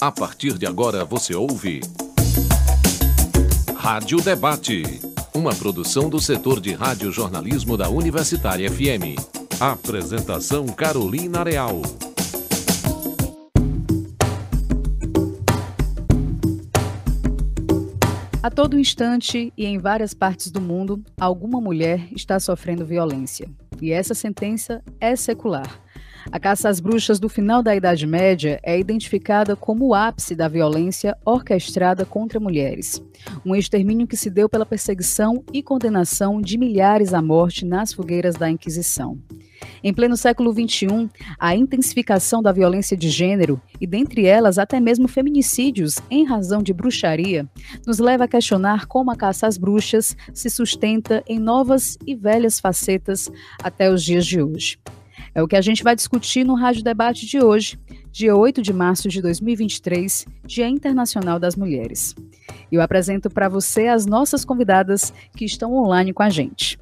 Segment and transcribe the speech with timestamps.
[0.00, 1.80] A partir de agora você ouve.
[3.74, 4.84] Rádio Debate.
[5.34, 9.18] Uma produção do setor de rádio-jornalismo da Universitária FM.
[9.58, 11.82] Apresentação Carolina Real.
[18.40, 23.50] A todo instante e em várias partes do mundo, alguma mulher está sofrendo violência.
[23.82, 25.87] E essa sentença é secular.
[26.30, 30.48] A caça às bruxas do final da Idade Média é identificada como o ápice da
[30.48, 33.02] violência orquestrada contra mulheres.
[33.44, 38.34] Um extermínio que se deu pela perseguição e condenação de milhares à morte nas fogueiras
[38.34, 39.18] da Inquisição.
[39.82, 41.08] Em pleno século XXI,
[41.38, 46.72] a intensificação da violência de gênero, e dentre elas até mesmo feminicídios em razão de
[46.72, 47.48] bruxaria,
[47.86, 52.60] nos leva a questionar como a caça às bruxas se sustenta em novas e velhas
[52.60, 53.30] facetas
[53.62, 54.78] até os dias de hoje.
[55.38, 57.78] É o que a gente vai discutir no Rádio Debate de hoje,
[58.10, 62.12] dia 8 de março de 2023, Dia Internacional das Mulheres.
[62.72, 66.76] Eu apresento para você as nossas convidadas que estão online com a gente.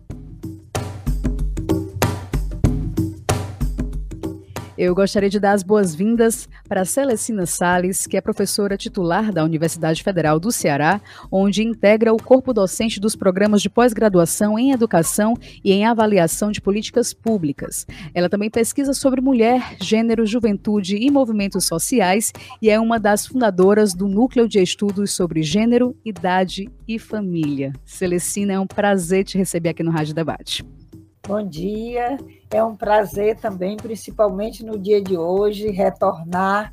[4.78, 10.02] Eu gostaria de dar as boas-vindas para Celestina Sales, que é professora titular da Universidade
[10.02, 11.00] Federal do Ceará,
[11.32, 16.60] onde integra o corpo docente dos programas de pós-graduação em Educação e em Avaliação de
[16.60, 17.86] Políticas Públicas.
[18.12, 23.94] Ela também pesquisa sobre mulher, gênero, juventude e movimentos sociais e é uma das fundadoras
[23.94, 27.72] do Núcleo de Estudos sobre Gênero, Idade e Família.
[27.84, 30.64] Celestina, é um prazer te receber aqui no Rádio Debate.
[31.26, 32.18] Bom dia,
[32.52, 36.72] é um prazer também, principalmente no dia de hoje, retornar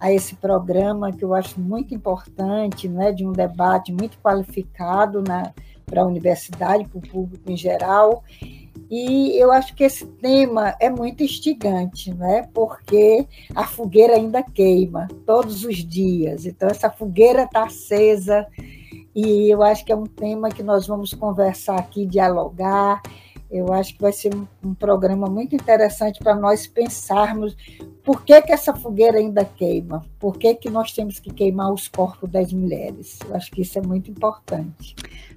[0.00, 5.22] a esse programa que eu acho muito importante, né, de um debate muito qualificado
[5.84, 8.24] para a universidade, para o público em geral.
[8.90, 12.48] E eu acho que esse tema é muito instigante, né?
[12.54, 16.46] porque a fogueira ainda queima todos os dias.
[16.46, 18.46] Então, essa fogueira está acesa
[19.14, 23.02] e eu acho que é um tema que nós vamos conversar aqui, dialogar
[23.50, 24.34] eu acho que vai ser
[24.64, 27.56] um, programa muito interessante para nós pensarmos
[28.02, 31.88] por que, que essa fogueira ainda queima, por que, que nós temos que queimar os
[31.88, 33.18] corpos das mulheres.
[33.28, 34.94] Eu acho que isso é muito importante.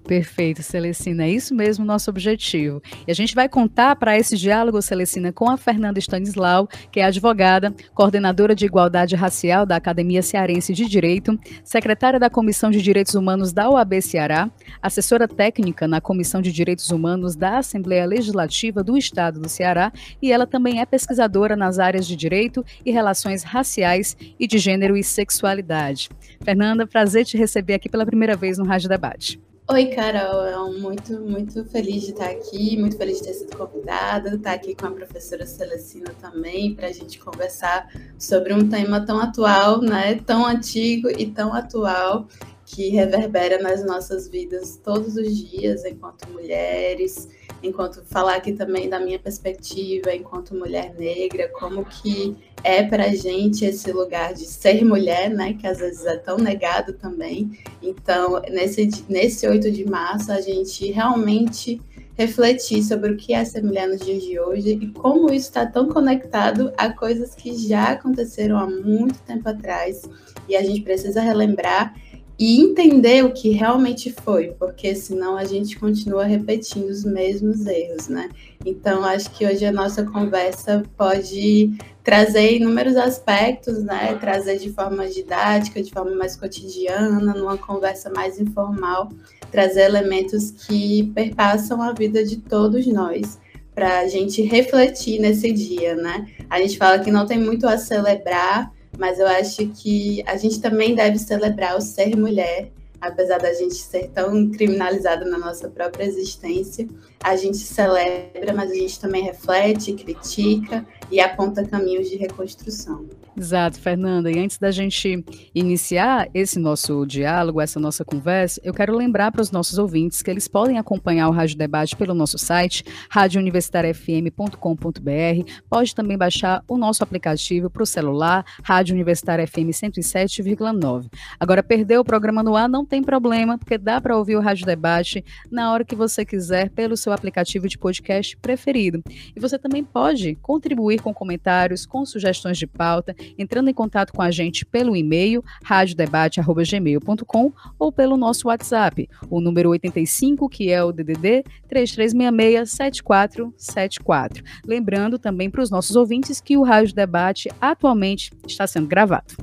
[0.08, 1.26] Perfeito, Celestina.
[1.26, 2.82] É isso mesmo o nosso objetivo.
[3.06, 7.04] E a gente vai contar para esse diálogo, Celestina, com a Fernanda Stanislau, que é
[7.04, 13.16] advogada, coordenadora de Igualdade Racial da Academia Cearense de Direito, secretária da Comissão de Direitos
[13.16, 14.50] Humanos da OAB Ceará,
[14.82, 19.92] assessora técnica na Comissão de Direitos Humanos da Assembleia Legislativa do Estado do Ceará,
[20.22, 24.96] e ela também é pesquisadora nas áreas de direito e relações raciais e de gênero
[24.96, 26.10] e sexualidade.
[26.42, 29.47] Fernanda, prazer te receber aqui pela primeira vez no Rádio Debate.
[29.70, 30.72] Oi, Carol.
[30.80, 34.88] Muito, muito feliz de estar aqui, muito feliz de ter sido convidada, estar aqui com
[34.88, 37.86] a professora Celestina também, para a gente conversar
[38.18, 40.22] sobre um tema tão atual, né?
[40.26, 42.30] Tão antigo e tão atual,
[42.66, 47.28] que reverbera nas nossas vidas todos os dias, enquanto mulheres,
[47.62, 53.64] enquanto falar aqui também da minha perspectiva enquanto mulher negra, como que é para gente
[53.64, 57.58] esse lugar de ser mulher, né, que às vezes é tão negado também.
[57.82, 61.80] Então, nesse, nesse 8 de março, a gente realmente
[62.18, 65.66] refletir sobre o que é ser mulher nos dias de hoje e como isso está
[65.66, 70.02] tão conectado a coisas que já aconteceram há muito tempo atrás
[70.50, 71.96] e a gente precisa relembrar
[72.40, 78.08] e entender o que realmente foi, porque senão a gente continua repetindo os mesmos erros,
[78.08, 78.30] né?
[78.64, 84.16] Então, acho que hoje a nossa conversa pode trazer inúmeros aspectos, né?
[84.16, 89.10] Trazer de forma didática, de forma mais cotidiana, numa conversa mais informal,
[89.52, 93.40] trazer elementos que perpassam a vida de todos nós,
[93.74, 96.28] para a gente refletir nesse dia, né?
[96.50, 100.60] A gente fala que não tem muito a celebrar, mas eu acho que a gente
[100.60, 106.04] também deve celebrar o ser mulher, apesar da gente ser tão criminalizada na nossa própria
[106.04, 106.88] existência.
[107.24, 113.06] A gente celebra, mas a gente também reflete, critica e aponta caminhos de reconstrução.
[113.40, 114.32] Exato, Fernanda.
[114.32, 115.24] E antes da gente
[115.54, 120.32] iniciar esse nosso diálogo, essa nossa conversa, eu quero lembrar para os nossos ouvintes que
[120.32, 125.52] eles podem acompanhar o Rádio Debate pelo nosso site, radiouniversitariafm.com.br.
[125.70, 131.08] Pode também baixar o nosso aplicativo para o celular, Rádio Universitária FM 107,9.
[131.40, 134.66] Agora, perder o programa no ar não tem problema, porque dá para ouvir o Rádio
[134.66, 139.04] Debate na hora que você quiser pelo seu aplicativo de podcast preferido.
[139.36, 144.22] E você também pode contribuir com comentários, com sugestões de pauta entrando em contato com
[144.22, 150.92] a gente pelo e-mail radiodebate@gmail.com ou pelo nosso WhatsApp, o número 85, que é o
[150.92, 154.44] DDD 3366-7474.
[154.66, 159.36] Lembrando também para os nossos ouvintes que o Rádio Debate atualmente está sendo gravado.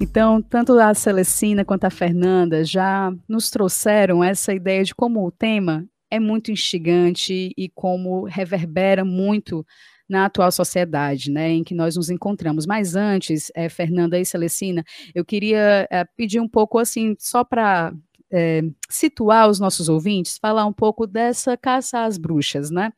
[0.00, 5.30] Então, tanto a Celestina quanto a Fernanda já nos trouxeram essa ideia de como o
[5.30, 9.64] tema é muito instigante e como reverbera muito
[10.08, 12.66] na atual sociedade, né, em que nós nos encontramos.
[12.66, 14.84] Mas antes, é, Fernanda e Celestina,
[15.14, 17.92] eu queria é, pedir um pouco assim, só para
[18.32, 22.92] é, situar os nossos ouvintes, falar um pouco dessa caça às bruxas, né?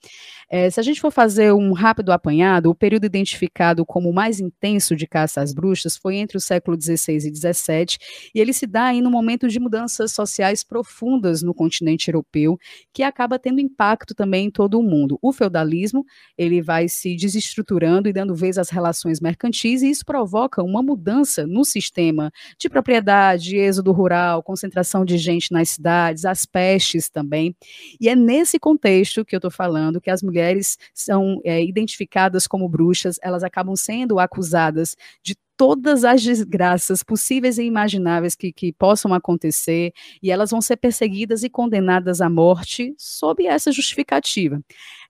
[0.48, 4.96] É, se a gente for fazer um rápido apanhado, o período identificado como mais intenso
[4.96, 7.98] de caça às bruxas foi entre o século XVI e XVII,
[8.34, 12.58] e ele se dá aí no momento de mudanças sociais profundas no continente europeu,
[12.93, 15.19] que acaba tendo impacto também em todo o mundo.
[15.22, 16.04] O feudalismo,
[16.36, 21.46] ele vai se desestruturando e dando vez às relações mercantis, e isso provoca uma mudança
[21.46, 27.56] no sistema de propriedade, êxodo rural, concentração de gente nas cidades, as pestes também.
[27.99, 32.69] E é nesse contexto que eu estou falando que as mulheres são é, identificadas como
[32.69, 39.12] bruxas, elas acabam sendo acusadas de todas as desgraças possíveis e imagináveis que, que, possam
[39.12, 39.93] acontecer,
[40.23, 44.59] e elas vão ser perseguidas e condenadas à morte sob essa justificativa.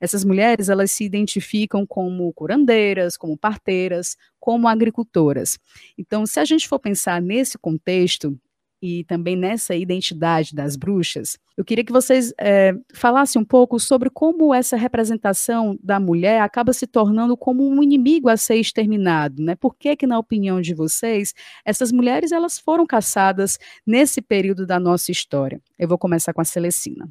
[0.00, 5.56] Essas mulheres, elas se identificam como curandeiras, como parteiras, como agricultoras.
[5.96, 8.36] Então, se a gente for pensar nesse contexto,
[8.82, 14.08] e também nessa identidade das bruxas, eu queria que vocês é, falassem um pouco sobre
[14.08, 19.54] como essa representação da mulher acaba se tornando como um inimigo a ser exterminado, né?
[19.54, 21.34] Por que que, na opinião de vocês,
[21.64, 25.60] essas mulheres elas foram caçadas nesse período da nossa história?
[25.78, 27.10] Eu vou começar com a Celestina.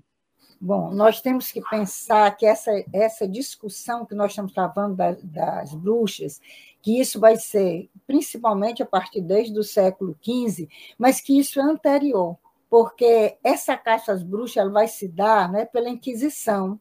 [0.61, 5.73] Bom, nós temos que pensar que essa, essa discussão que nós estamos travando da, das
[5.73, 6.41] bruxas,
[6.81, 10.67] que isso vai ser principalmente a partir desde o século XV,
[10.97, 12.37] mas que isso é anterior,
[12.69, 16.79] porque essa caça às bruxas vai se dar né, pela Inquisição.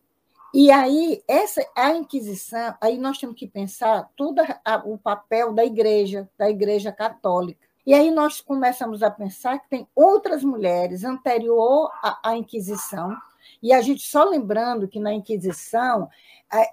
[0.54, 4.40] E aí, essa a Inquisição, aí nós temos que pensar todo
[4.86, 7.68] o papel da igreja, da igreja católica.
[7.86, 13.16] E aí nós começamos a pensar que tem outras mulheres anterior à, à Inquisição,
[13.62, 16.08] e a gente só lembrando que na Inquisição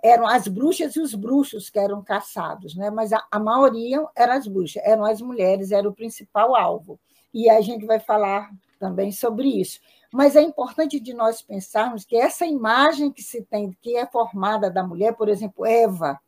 [0.03, 2.89] eram as bruxas e os bruxos que eram caçados, né?
[2.89, 6.99] mas a, a maioria eram as bruxas, eram as mulheres, era o principal alvo.
[7.33, 8.49] E a gente vai falar
[8.79, 9.79] também sobre isso.
[10.13, 14.69] Mas é importante de nós pensarmos que essa imagem que se tem, que é formada
[14.69, 16.19] da mulher, por exemplo, Eva,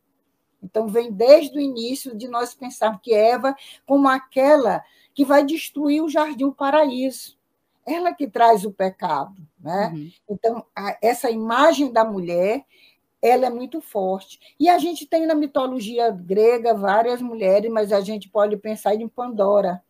[0.62, 3.54] então vem desde o início de nós pensarmos que Eva
[3.86, 4.82] como aquela
[5.14, 7.38] que vai destruir o jardim, o paraíso
[7.88, 9.34] ela que traz o pecado.
[9.60, 9.92] Né?
[9.94, 10.10] Uhum.
[10.30, 12.64] Então, a, essa imagem da mulher
[13.20, 14.38] ela é muito forte.
[14.58, 19.08] E a gente tem na mitologia grega várias mulheres, mas a gente pode pensar em
[19.08, 19.82] Pandora.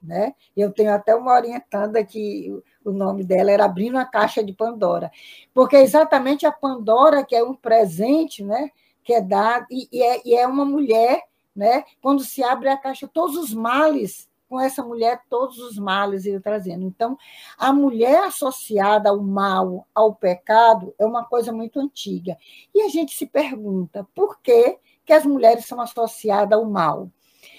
[0.00, 0.32] Né?
[0.56, 2.52] Eu tenho até uma orientanda que
[2.84, 5.10] o nome dela era Abrindo a Caixa de Pandora,
[5.52, 8.70] porque é exatamente a Pandora que é um presente né,
[9.02, 11.24] que é dado, e, e, é, e é uma mulher,
[11.54, 16.24] né, quando se abre a caixa, todos os males com essa mulher todos os males
[16.24, 16.84] ele trazendo.
[16.84, 17.16] Então,
[17.56, 22.36] a mulher associada ao mal, ao pecado, é uma coisa muito antiga.
[22.74, 27.10] E a gente se pergunta por que, que as mulheres são associadas ao mal.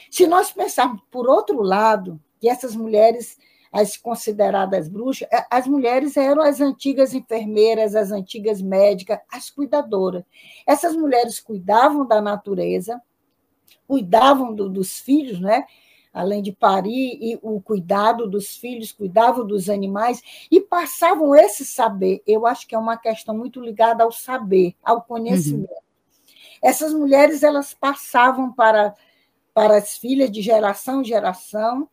[0.09, 3.37] Se nós pensarmos por outro lado, que essas mulheres,
[3.71, 10.23] as consideradas bruxas, as mulheres eram as antigas enfermeiras, as antigas médicas, as cuidadoras.
[10.65, 12.99] Essas mulheres cuidavam da natureza,
[13.87, 15.65] cuidavam do, dos filhos, né?
[16.13, 22.21] Além de parir, e o cuidado dos filhos, cuidavam dos animais, e passavam esse saber.
[22.25, 25.69] Eu acho que é uma questão muito ligada ao saber, ao conhecimento.
[25.69, 25.79] Uhum.
[26.61, 28.93] Essas mulheres elas passavam para,
[29.53, 31.87] para as filhas de geração em geração,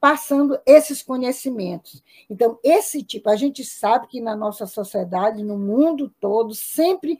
[0.00, 2.02] passando esses conhecimentos.
[2.30, 7.18] Então, esse tipo, a gente sabe que na nossa sociedade, no mundo todo, sempre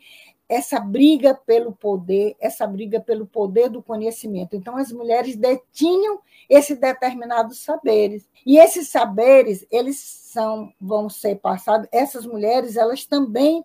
[0.49, 4.57] essa briga pelo poder, essa briga pelo poder do conhecimento.
[4.57, 8.27] Então, as mulheres detinham esses determinados saberes.
[8.47, 13.63] E esses saberes, eles são, vão ser passados, essas mulheres, elas também,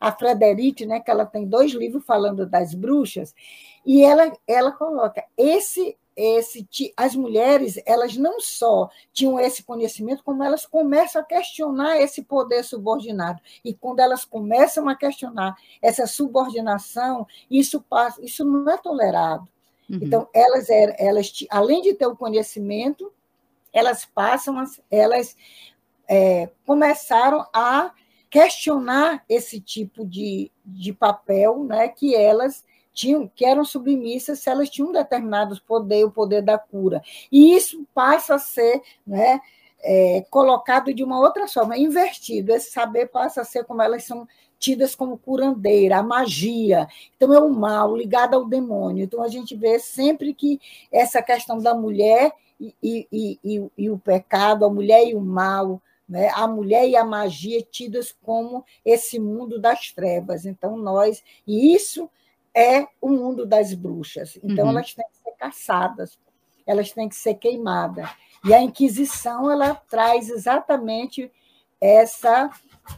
[0.00, 3.32] a Frederic, né, que ela tem dois livros falando das bruxas,
[3.86, 6.66] e ela, ela coloca esse esse
[6.96, 12.62] as mulheres elas não só tinham esse conhecimento como elas começam a questionar esse poder
[12.62, 19.48] subordinado e quando elas começam a questionar essa subordinação isso passa isso não é tolerado
[19.90, 19.98] uhum.
[20.02, 23.12] então elas elas além de ter o conhecimento
[23.72, 25.36] elas passam elas
[26.08, 27.92] é, começaram a
[28.30, 32.64] questionar esse tipo de, de papel né que elas
[32.94, 37.02] tinham, que eram submissas se elas tinham determinados poder, o poder da cura.
[37.30, 39.40] E isso passa a ser né,
[39.82, 42.52] é, colocado de uma outra forma, invertido.
[42.52, 44.26] Esse saber passa a ser como elas são
[44.58, 46.88] tidas como curandeira, a magia.
[47.16, 49.04] Então, é o mal ligado ao demônio.
[49.04, 50.58] Então, a gente vê sempre que
[50.90, 55.82] essa questão da mulher e, e, e, e o pecado, a mulher e o mal,
[56.08, 56.30] né?
[56.34, 60.46] a mulher e a magia tidas como esse mundo das trevas.
[60.46, 61.22] Então, nós.
[61.46, 62.08] E isso
[62.54, 64.38] é o mundo das bruxas.
[64.42, 64.70] Então, uhum.
[64.70, 66.18] elas têm que ser caçadas,
[66.66, 68.08] elas têm que ser queimadas.
[68.44, 71.30] E a Inquisição ela traz exatamente
[71.80, 72.50] essa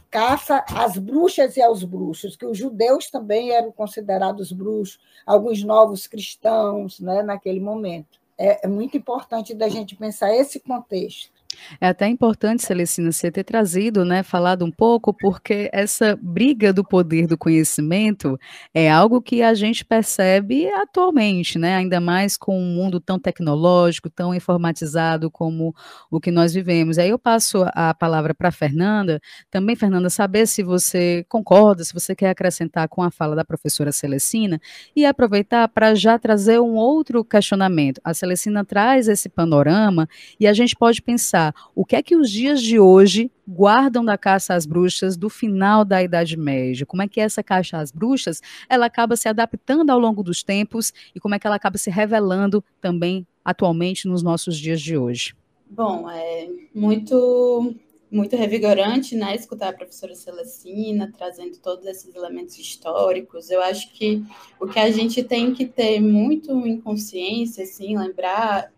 [0.09, 6.07] caça às bruxas e aos bruxos, que os judeus também eram considerados bruxos, alguns novos
[6.07, 8.19] cristãos né, naquele momento.
[8.37, 11.36] É, é muito importante da gente pensar esse contexto.
[11.79, 16.83] É até importante, Celestina, você ter trazido, né, falado um pouco, porque essa briga do
[16.83, 18.37] poder do conhecimento
[18.73, 24.09] é algo que a gente percebe atualmente, né, ainda mais com um mundo tão tecnológico,
[24.09, 25.73] tão informatizado como
[26.11, 26.97] o que nós vivemos.
[26.97, 32.15] Aí eu passo a palavra para Fernanda, também, Fernanda, saber se você concorda, se você
[32.15, 34.59] quer acrescentar com a fala da professora Celestina,
[34.95, 38.01] e aproveitar para já trazer um outro questionamento.
[38.03, 40.07] A Celestina traz esse panorama
[40.39, 44.17] e a gente pode pensar o que é que os dias de hoje guardam da
[44.17, 46.85] caça às bruxas do final da Idade Média?
[46.85, 50.93] Como é que essa caça às bruxas ela acaba se adaptando ao longo dos tempos
[51.15, 55.35] e como é que ela acaba se revelando também atualmente nos nossos dias de hoje?
[55.69, 57.75] Bom, é muito
[58.09, 63.49] muito revigorante, né, escutar a professora Celestina trazendo todos esses elementos históricos.
[63.49, 64.23] Eu acho que
[64.59, 68.71] o que a gente tem que ter muito em consciência, assim, lembrar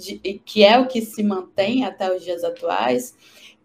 [0.00, 3.14] de, que é o que se mantém até os dias atuais,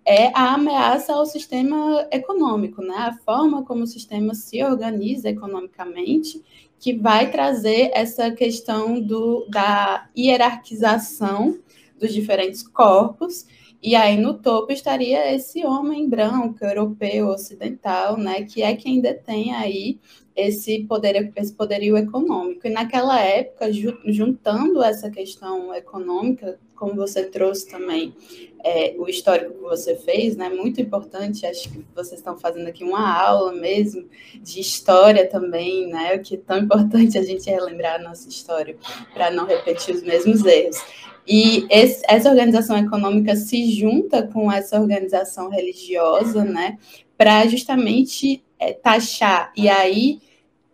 [0.06, 2.96] é a ameaça ao sistema econômico, né?
[2.96, 6.44] A forma como o sistema se organiza economicamente,
[6.80, 11.58] que vai trazer essa questão do, da hierarquização
[12.00, 13.48] dos diferentes corpos.
[13.86, 19.54] E aí no topo estaria esse homem branco, europeu, ocidental, né, que é quem detém
[19.54, 20.00] aí
[20.36, 22.66] esse, poder, esse poderio econômico.
[22.66, 28.16] E naquela época, juntando essa questão econômica, como você trouxe também
[28.64, 32.84] é, o histórico que você fez, né, muito importante, acho que vocês estão fazendo aqui
[32.84, 34.10] uma aula mesmo
[34.42, 38.76] de história também, né, o que é tão importante a gente relembrar a nossa história
[39.14, 40.84] para não repetir os mesmos erros.
[41.28, 46.78] E esse, essa organização econômica se junta com essa organização religiosa, né,
[47.18, 49.52] para justamente é, taxar.
[49.56, 50.20] E aí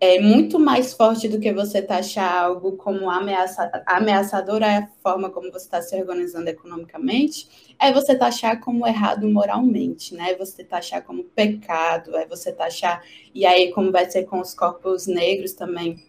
[0.04, 5.30] é muito mais forte do que você taxar algo como ameaça, ameaçador é a forma
[5.30, 7.48] como você está se organizando economicamente,
[7.80, 10.34] é você taxar como errado moralmente, né?
[10.40, 13.04] Você taxar como pecado, é você taxar.
[13.34, 16.04] E aí, como vai ser com os corpos negros também,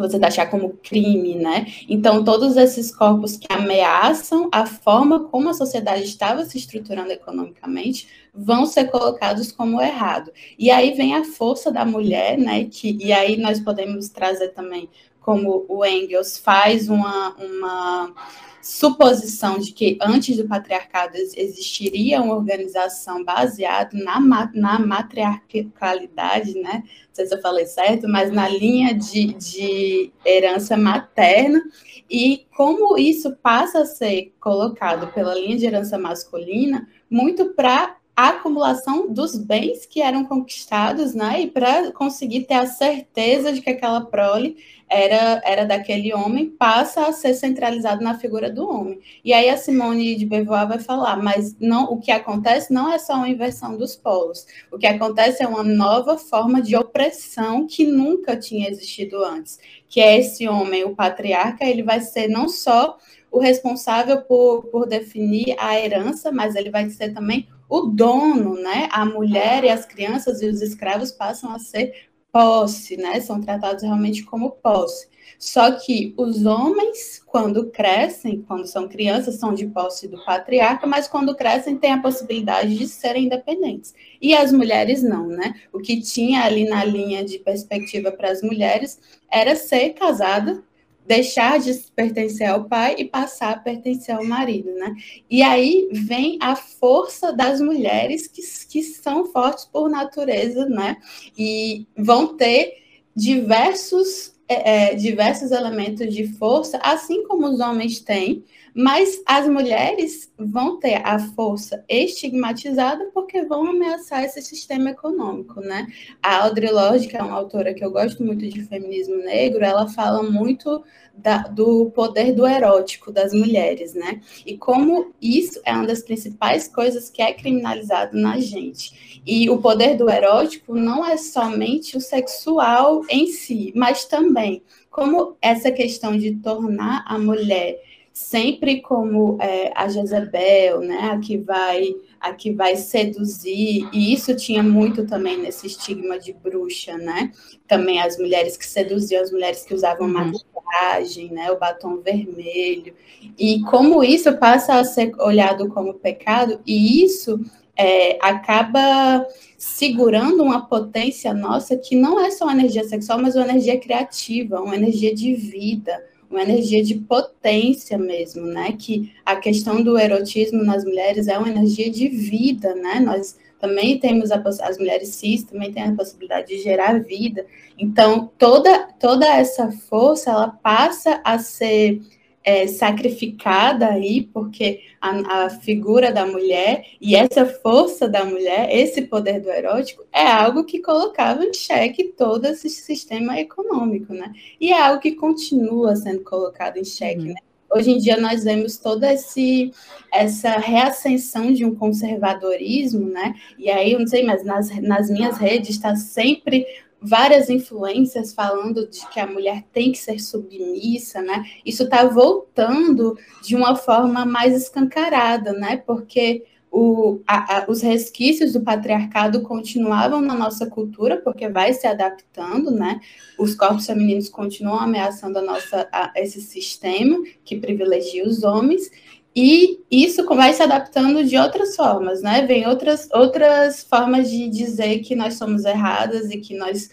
[0.00, 1.66] você taxar como crime, né?
[1.88, 8.08] Então, todos esses corpos que ameaçam a forma como a sociedade estava se estruturando economicamente
[8.34, 10.32] vão ser colocados como errado.
[10.58, 12.64] E aí vem a força da mulher, né?
[12.64, 14.88] Que, e aí nós podemos trazer também
[15.30, 18.12] como o Engels faz uma, uma
[18.60, 24.18] suposição de que antes do patriarcado existiria uma organização baseada na,
[24.52, 26.82] na matriarcalidade, né?
[26.82, 31.62] Não sei se eu falei certo, mas na linha de, de herança materna,
[32.10, 38.28] e como isso passa a ser colocado pela linha de herança masculina, muito para a
[38.28, 41.40] acumulação dos bens que eram conquistados, né?
[41.40, 44.58] E para conseguir ter a certeza de que aquela prole
[44.90, 49.00] era, era daquele homem, passa a ser centralizado na figura do homem.
[49.24, 52.98] E aí a Simone de Beauvoir vai falar, mas não, o que acontece não é
[52.98, 54.46] só uma inversão dos polos.
[54.70, 59.58] O que acontece é uma nova forma de opressão que nunca tinha existido antes,
[59.88, 62.98] que é esse homem, o patriarca, ele vai ser não só
[63.30, 68.88] o responsável por, por definir a herança, mas ele vai ser também o dono, né?
[68.90, 73.20] A mulher e as crianças e os escravos passam a ser posse, né?
[73.20, 75.08] São tratados realmente como posse.
[75.38, 81.08] Só que os homens, quando crescem, quando são crianças, são de posse do patriarca, mas
[81.08, 83.94] quando crescem têm a possibilidade de serem independentes.
[84.20, 85.54] E as mulheres não, né?
[85.72, 90.62] O que tinha ali na linha de perspectiva para as mulheres era ser casada
[91.10, 94.94] deixar de pertencer ao pai e passar a pertencer ao marido, né?
[95.28, 100.98] E aí vem a força das mulheres que, que são fortes por natureza, né?
[101.36, 102.76] E vão ter
[103.12, 110.32] diversos, é, é diversos elementos de força, assim como os homens têm, mas as mulheres
[110.38, 115.86] vão ter a força estigmatizada porque vão ameaçar esse sistema econômico, né?
[116.22, 119.88] A Audre Lorde, que é uma autora que eu gosto muito de feminismo negro, ela
[119.88, 120.82] fala muito
[121.14, 124.20] da, do poder do erótico das mulheres, né?
[124.46, 129.20] E como isso é uma das principais coisas que é criminalizado na gente.
[129.26, 135.36] E o poder do erótico não é somente o sexual em si, mas também como
[135.40, 137.80] essa questão de tornar a mulher
[138.12, 144.36] sempre como é, a Jezebel, né, a que vai a que vai seduzir, e isso
[144.36, 147.32] tinha muito também nesse estigma de bruxa, né?
[147.66, 150.12] Também as mulheres que seduziam, as mulheres que usavam uhum.
[150.12, 152.92] maquiagem, né, o batom vermelho,
[153.38, 157.40] e como isso passa a ser olhado como pecado, e isso
[157.74, 159.26] é, acaba
[159.56, 164.60] segurando uma potência nossa que não é só uma energia sexual, mas uma energia criativa,
[164.60, 165.98] uma energia de vida,
[166.30, 168.72] uma energia de potência mesmo, né?
[168.78, 173.00] Que a questão do erotismo nas mulheres é uma energia de vida, né?
[173.00, 177.44] Nós também temos a, as mulheres cis também têm a possibilidade de gerar vida.
[177.76, 182.00] Então, toda toda essa força ela passa a ser
[182.50, 189.02] é, sacrificada aí, porque a, a, figura da mulher e essa força da mulher, esse
[189.02, 194.32] poder do erótico, é algo que colocava em xeque todo esse sistema econômico, né?
[194.60, 197.34] E é algo que continua sendo colocado em xeque, uhum.
[197.34, 197.40] né?
[197.72, 199.70] Hoje em dia nós vemos toda esse,
[200.12, 203.36] essa reascensão de um conservadorismo, né?
[203.56, 206.66] E aí, eu não sei, mas nas, nas minhas redes está sempre
[207.00, 211.44] várias influências falando de que a mulher tem que ser submissa, né?
[211.64, 215.78] Isso está voltando de uma forma mais escancarada, né?
[215.78, 221.86] Porque o, a, a, os resquícios do patriarcado continuavam na nossa cultura, porque vai se
[221.86, 223.00] adaptando, né?
[223.38, 228.90] Os corpos femininos continuam ameaçando a nossa, a, esse sistema que privilegia os homens,
[229.34, 232.44] e isso vai se adaptando de outras formas, né?
[232.46, 236.90] Vem outras, outras formas de dizer que nós somos erradas e que nós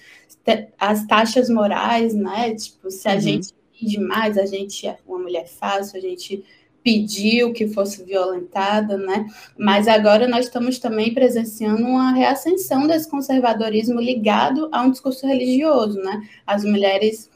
[0.80, 2.54] as taxas morais, né?
[2.56, 3.20] Tipo, se a uhum.
[3.20, 6.44] gente demais, a gente é uma mulher fácil, a gente
[6.84, 9.28] pediu que fosse violentada, né?
[9.58, 16.00] Mas agora nós estamos também presenciando uma reascensão desse conservadorismo ligado a um discurso religioso,
[16.00, 16.22] né?
[16.46, 17.30] As mulheres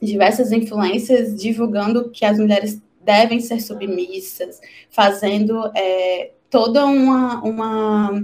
[0.00, 4.60] diversas influências divulgando que as mulheres devem ser submissas,
[4.90, 8.22] fazendo é, toda uma, uma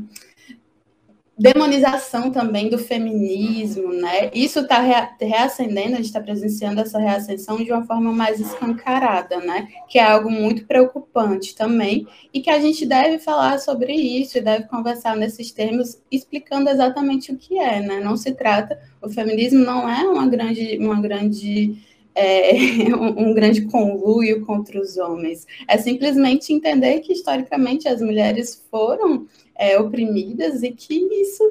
[1.38, 4.28] demonização também do feminismo, né?
[4.34, 4.80] Isso está
[5.20, 9.68] reacendendo, a gente está presenciando essa reascensão de uma forma mais escancarada, né?
[9.88, 14.40] Que é algo muito preocupante também, e que a gente deve falar sobre isso e
[14.40, 18.00] deve conversar nesses termos, explicando exatamente o que é, né?
[18.00, 21.87] Não se trata, o feminismo não é uma grande, uma grande
[22.18, 22.52] é,
[22.96, 25.46] um, grande conluio contra os homens.
[25.68, 31.44] É simplesmente entender que, historicamente, as mulheres foram é, oprimidas e que isso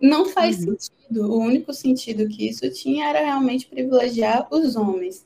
[0.00, 0.76] não faz uhum.
[0.78, 1.30] sentido.
[1.30, 5.24] O único sentido que isso tinha era realmente privilegiar os homens.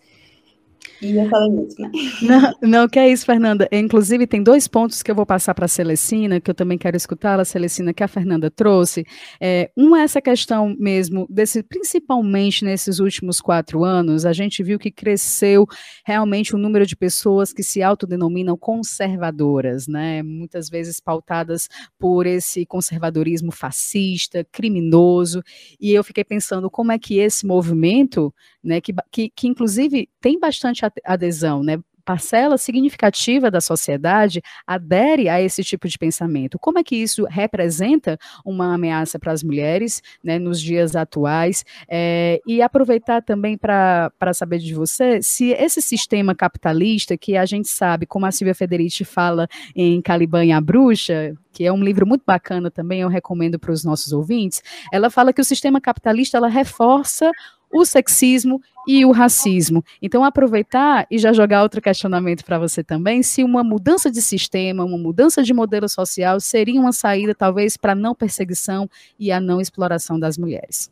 [1.79, 1.91] Né?
[2.23, 3.69] Não, não, que é isso, Fernanda.
[3.73, 6.97] Inclusive, tem dois pontos que eu vou passar para a Celestina, que eu também quero
[6.97, 9.05] escutar, a Celestina, que a Fernanda trouxe.
[9.41, 14.79] É, um é essa questão mesmo, desse, principalmente nesses últimos quatro anos, a gente viu
[14.79, 15.67] que cresceu
[16.05, 20.23] realmente o número de pessoas que se autodenominam conservadoras, né?
[20.23, 25.43] Muitas vezes pautadas por esse conservadorismo fascista, criminoso.
[25.81, 30.38] E eu fiquei pensando como é que esse movimento, né, que, que, que inclusive tem
[30.38, 31.79] bastante adesão, né?
[32.05, 36.59] parcela significativa da sociedade adere a esse tipo de pensamento.
[36.59, 41.64] Como é que isso representa uma ameaça para as mulheres né, nos dias atuais?
[41.88, 47.68] É, e aproveitar também para saber de você se esse sistema capitalista, que a gente
[47.68, 52.07] sabe, como a Silvia Federici fala em Caliban e a Bruxa, que é um livro
[52.07, 56.38] muito bacana também, eu recomendo para os nossos ouvintes, ela fala que o sistema capitalista
[56.38, 57.31] ela reforça
[57.72, 59.85] o sexismo e o racismo.
[60.00, 64.85] Então, aproveitar e já jogar outro questionamento para você também, se uma mudança de sistema,
[64.85, 69.40] uma mudança de modelo social seria uma saída, talvez, para a não perseguição e a
[69.40, 70.90] não exploração das mulheres.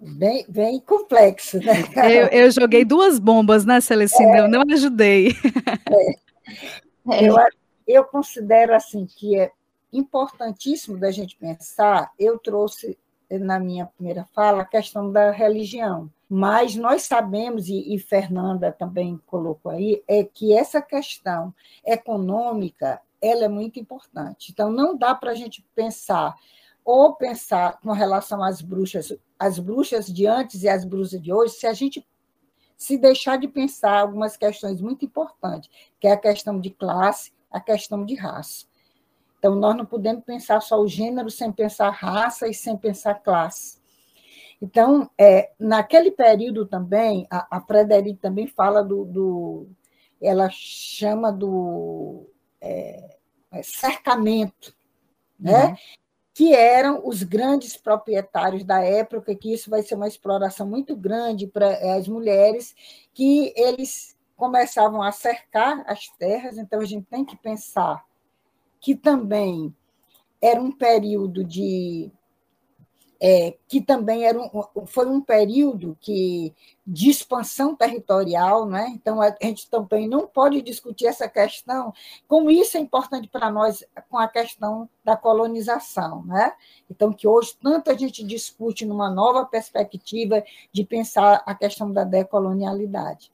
[0.00, 1.72] Bem, bem complexo, né?
[2.08, 4.36] Eu, eu joguei duas bombas, né, Celestina?
[4.36, 5.34] É, eu não ajudei.
[7.10, 7.26] É.
[7.26, 7.36] Eu,
[7.86, 9.50] eu considero assim que é
[9.92, 12.12] importantíssimo da gente pensar.
[12.18, 12.96] Eu trouxe
[13.30, 16.10] na minha primeira fala, a questão da religião.
[16.28, 21.52] Mas nós sabemos, e, e Fernanda também colocou aí, é que essa questão
[21.84, 24.52] econômica ela é muito importante.
[24.52, 26.34] Então, não dá para a gente pensar
[26.84, 31.54] ou pensar com relação às bruxas, as bruxas de antes e as bruxas de hoje,
[31.54, 32.06] se a gente
[32.76, 37.60] se deixar de pensar algumas questões muito importantes, que é a questão de classe, a
[37.60, 38.67] questão de raça.
[39.38, 43.78] Então, nós não podemos pensar só o gênero sem pensar raça e sem pensar classe.
[44.60, 49.68] Então, é, naquele período também, a, a Frederic também fala do, do
[50.20, 52.28] ela chama do
[52.60, 53.16] é,
[53.52, 54.74] é cercamento,
[55.38, 55.66] né?
[55.66, 55.76] Uhum.
[56.34, 61.46] que eram os grandes proprietários da época, que isso vai ser uma exploração muito grande
[61.46, 62.74] para as mulheres,
[63.14, 68.04] que eles começavam a cercar as terras, então a gente tem que pensar
[68.80, 69.74] que também
[70.40, 72.10] era um período de
[73.20, 76.54] é, que também era um, foi um período que,
[76.86, 78.92] de expansão territorial, né?
[78.94, 81.92] então a gente também não pode discutir essa questão,
[82.28, 86.24] como isso é importante para nós com a questão da colonização.
[86.24, 86.52] Né?
[86.88, 92.04] Então, que hoje tanto a gente discute numa nova perspectiva de pensar a questão da
[92.04, 93.32] decolonialidade.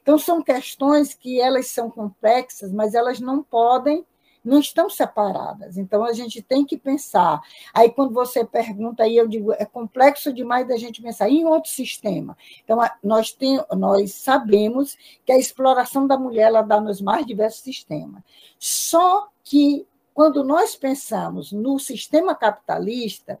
[0.00, 4.06] Então, são questões que elas são complexas, mas elas não podem
[4.48, 5.76] não estão separadas.
[5.76, 7.40] Então, a gente tem que pensar.
[7.72, 11.70] Aí, quando você pergunta, aí eu digo, é complexo demais da gente pensar em outro
[11.70, 12.36] sistema.
[12.64, 17.60] Então, nós, tem, nós sabemos que a exploração da mulher ela dá nos mais diversos
[17.60, 18.22] sistemas.
[18.58, 23.38] Só que, quando nós pensamos no sistema capitalista,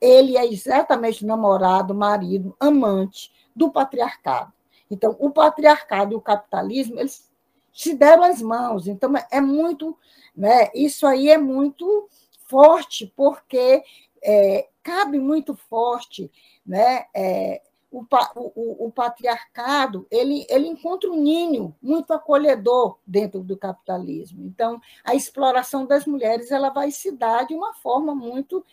[0.00, 4.52] ele é exatamente namorado, marido, amante do patriarcado.
[4.88, 7.28] Então, o patriarcado e o capitalismo, eles
[7.76, 8.88] se deram as mãos.
[8.88, 9.96] Então, é muito
[10.36, 10.70] né?
[10.74, 12.08] Isso aí é muito
[12.46, 13.82] forte, porque
[14.22, 16.30] é, cabe muito forte
[16.66, 17.06] né?
[17.14, 24.44] É, o, o, o, patriarcado ele, ele encontra um ninho muito acolhedor dentro do capitalismo.
[24.44, 28.66] Então, a exploração das mulheres ela vai se dar de uma forma muito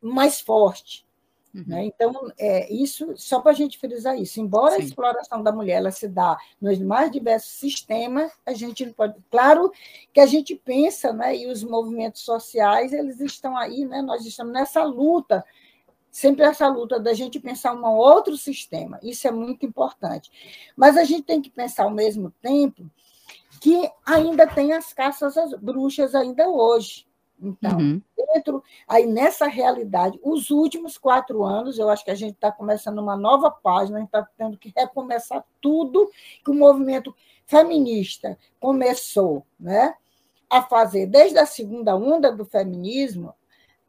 [0.00, 1.06] mais forte.
[1.54, 1.64] Uhum.
[1.66, 1.84] Né?
[1.84, 4.82] Então, é, isso, só para a gente frisar isso, embora Sim.
[4.82, 9.14] a exploração da mulher ela se dá nos mais diversos sistemas, a gente não pode.
[9.30, 9.70] Claro
[10.12, 14.52] que a gente pensa, né, e os movimentos sociais, eles estão aí, né, nós estamos
[14.52, 15.44] nessa luta,
[16.10, 20.30] sempre essa luta da gente pensar um outro sistema, isso é muito importante.
[20.74, 22.90] Mas a gente tem que pensar ao mesmo tempo
[23.60, 27.06] que ainda tem as caças às bruxas ainda hoje.
[27.40, 28.02] Então, uhum.
[28.32, 32.98] Dentro, aí nessa realidade, os últimos quatro anos, eu acho que a gente está começando
[32.98, 36.10] uma nova página, a gente está tendo que recomeçar tudo
[36.44, 37.14] que o movimento
[37.46, 39.94] feminista começou né,
[40.48, 41.06] a fazer.
[41.06, 43.34] Desde a segunda onda do feminismo,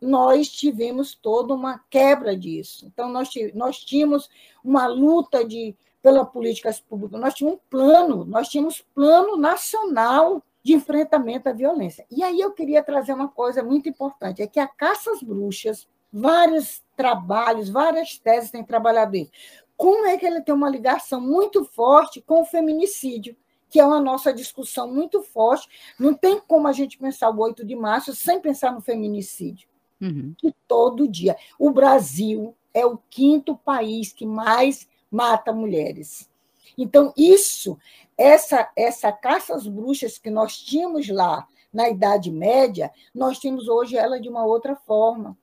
[0.02, 2.86] nós tivemos toda uma quebra disso.
[2.86, 4.30] Então, nós, nós tínhamos
[4.64, 10.73] uma luta de, pela políticas públicas, nós tínhamos um plano, nós tínhamos plano nacional de
[10.73, 12.06] enfrentamento à violência.
[12.10, 15.88] E aí eu queria trazer uma coisa muito importante, é que a caça às bruxas,
[16.12, 19.32] vários trabalhos, várias teses têm trabalhado isso.
[19.76, 23.36] Como é que ele tem uma ligação muito forte com o feminicídio?
[23.69, 25.67] que é uma nossa discussão muito forte.
[25.99, 29.67] Não tem como a gente pensar o 8 de março sem pensar no feminicídio.
[29.99, 30.36] Uhum.
[30.38, 31.36] Que todo dia.
[31.58, 36.30] O Brasil é o quinto país que mais mata mulheres.
[36.78, 37.76] Então, isso,
[38.24, 43.98] essa, essa caça às bruxas que nós tínhamos lá na Idade Média, nós temos hoje
[43.98, 45.38] ela de uma outra forma.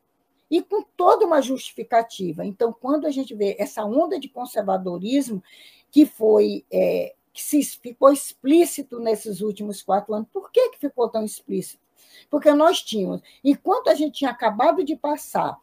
[0.51, 2.45] E com toda uma justificativa.
[2.45, 5.43] Então, quando a gente vê essa onda de conservadorismo
[5.90, 6.64] que foi.
[6.73, 10.29] É, que se ficou explícito nesses últimos quatro anos.
[10.33, 11.81] Por que, que ficou tão explícito?
[12.29, 15.57] Porque nós tínhamos, enquanto a gente tinha acabado de passar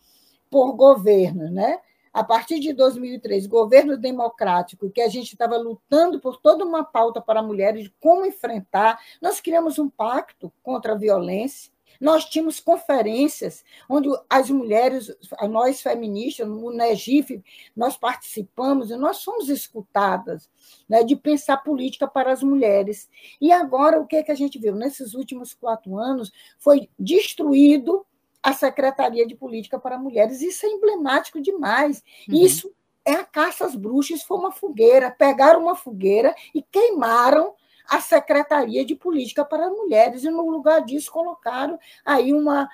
[0.50, 1.80] por governo, né,
[2.18, 7.22] a partir de 2003, governo democrático, que a gente estava lutando por toda uma pauta
[7.22, 11.72] para mulheres de como enfrentar, nós criamos um pacto contra a violência.
[12.02, 15.16] Nós tínhamos conferências onde as mulheres,
[15.48, 17.40] nós feministas, no NEGIF,
[17.76, 20.50] nós participamos e nós fomos escutadas
[20.90, 23.08] né, de pensar política para as mulheres.
[23.40, 24.74] E agora, o que, é que a gente viu?
[24.74, 28.04] Nesses últimos quatro anos, foi destruído
[28.42, 30.42] a Secretaria de Política para Mulheres.
[30.42, 32.04] Isso é emblemático demais.
[32.28, 32.36] Uhum.
[32.36, 32.72] Isso
[33.04, 35.12] é a caça às bruxas, foi uma fogueira.
[35.12, 37.54] Pegaram uma fogueira e queimaram
[37.88, 42.70] a Secretaria de Política para Mulheres, e no lugar disso colocaram aí uma,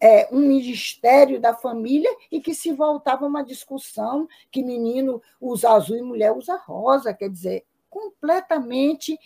[0.00, 5.96] é, um Ministério da Família e que se voltava uma discussão que menino usa azul
[5.96, 9.18] e mulher usa rosa, quer dizer, completamente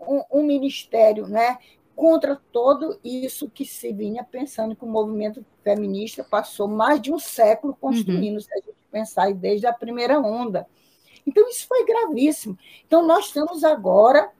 [0.00, 1.58] um, um ministério né,
[1.94, 7.18] contra todo isso que se vinha pensando que o movimento feminista passou mais de um
[7.18, 8.40] século construindo, uhum.
[8.40, 10.66] se a gente pensar desde a primeira onda.
[11.26, 12.58] Então, isso foi gravíssimo.
[12.86, 14.30] Então, nós estamos agora,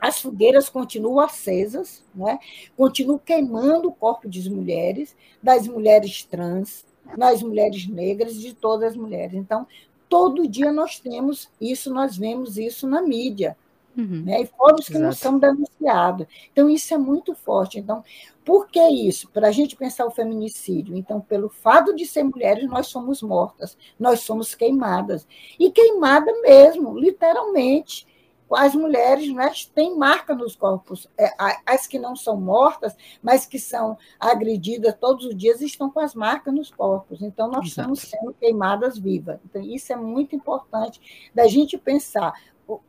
[0.00, 2.38] as fogueiras continuam acesas, né?
[2.76, 6.84] continuam queimando o corpo das mulheres, das mulheres trans,
[7.16, 9.34] das mulheres negras, de todas as mulheres.
[9.34, 9.66] Então,
[10.08, 13.56] todo dia nós temos isso, nós vemos isso na mídia.
[13.96, 14.22] Uhum.
[14.24, 14.42] Né?
[14.42, 15.04] E fomos que Exato.
[15.04, 16.26] não são denunciados.
[16.52, 17.78] Então, isso é muito forte.
[17.78, 18.04] Então,
[18.44, 19.28] por que isso?
[19.30, 20.96] Para a gente pensar o feminicídio.
[20.96, 25.26] Então, pelo fato de ser mulheres, nós somos mortas, nós somos queimadas.
[25.58, 28.08] E queimada mesmo, literalmente.
[28.52, 31.06] As mulheres né, têm marca nos corpos.
[31.16, 31.30] É,
[31.64, 36.16] as que não são mortas, mas que são agredidas todos os dias, estão com as
[36.16, 37.22] marcas nos corpos.
[37.22, 37.92] Então, nós Exato.
[37.92, 39.38] estamos sendo queimadas vivas.
[39.44, 42.32] Então, isso é muito importante da gente pensar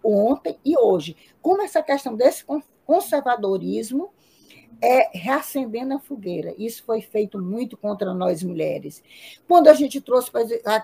[0.04, 1.15] ontem e hoje.
[1.41, 2.46] Como essa questão desse
[2.86, 4.12] conservadorismo
[4.82, 6.56] é reacendendo a fogueira.
[6.58, 9.04] Isso foi feito muito contra nós mulheres.
[9.48, 10.32] Quando a gente trouxe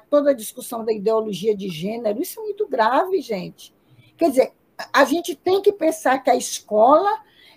[0.10, 3.74] toda a discussão da ideologia de gênero, isso é muito grave, gente.
[4.16, 4.54] Quer dizer,
[4.94, 7.10] a gente tem que pensar que a escola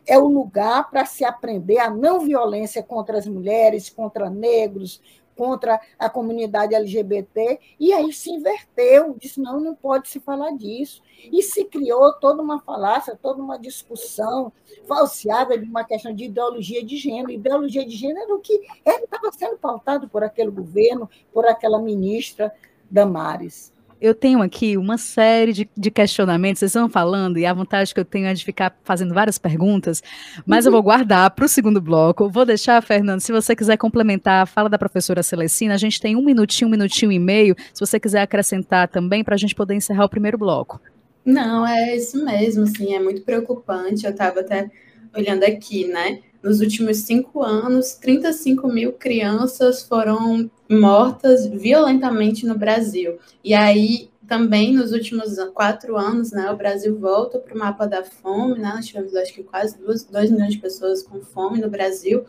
[0.06, 5.00] é o lugar para se aprender a não violência contra as mulheres, contra negros,
[5.40, 11.00] contra a comunidade LGBT, e aí se inverteu, disse, não, não pode se falar disso.
[11.32, 14.52] E se criou toda uma falácia, toda uma discussão
[14.86, 17.30] falseada de uma questão de ideologia de gênero.
[17.30, 18.52] Ideologia de gênero que
[18.84, 22.54] estava sendo pautado por aquele governo, por aquela ministra
[22.90, 27.92] Damares eu tenho aqui uma série de, de, questionamentos, vocês estão falando, e a vontade
[27.92, 30.02] que eu tenho é de ficar fazendo várias perguntas,
[30.46, 30.68] mas uhum.
[30.68, 32.30] eu vou guardar para o segundo bloco.
[32.30, 36.16] Vou deixar, Fernando, se você quiser complementar a fala da professora Celestina, a gente tem
[36.16, 39.74] um minutinho, um minutinho e meio, se você quiser acrescentar também, para a gente poder
[39.74, 40.80] encerrar o primeiro bloco.
[41.24, 44.04] Não, é isso mesmo, sim, é muito preocupante.
[44.04, 44.70] Eu estava até
[45.14, 46.20] olhando aqui, né?
[46.42, 53.18] Nos últimos cinco anos, 35 mil crianças foram mortas violentamente no Brasil.
[53.44, 58.04] E aí, também nos últimos quatro anos, né, o Brasil volta para o mapa da
[58.04, 58.72] fome, né?
[58.74, 62.24] Nós tivemos, acho que, quase 2 milhões de pessoas com fome no Brasil.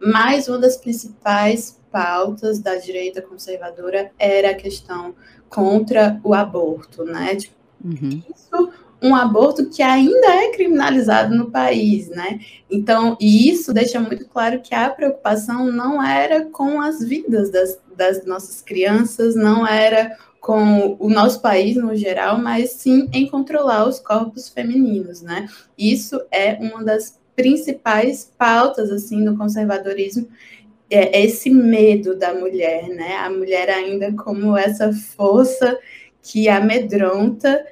[0.00, 5.14] Mas uma das principais pautas da direita conservadora era a questão
[5.48, 7.36] contra o aborto, né?
[7.36, 8.22] Tipo, uhum.
[8.34, 8.72] Isso
[9.04, 12.40] um aborto que ainda é criminalizado no país, né?
[12.70, 17.78] Então, e isso deixa muito claro que a preocupação não era com as vidas das,
[17.94, 23.86] das nossas crianças, não era com o nosso país no geral, mas sim em controlar
[23.86, 25.48] os corpos femininos, né?
[25.76, 30.28] Isso é uma das principais pautas assim no conservadorismo
[30.90, 33.16] é esse medo da mulher, né?
[33.16, 35.78] A mulher ainda como essa força
[36.22, 37.64] que amedronta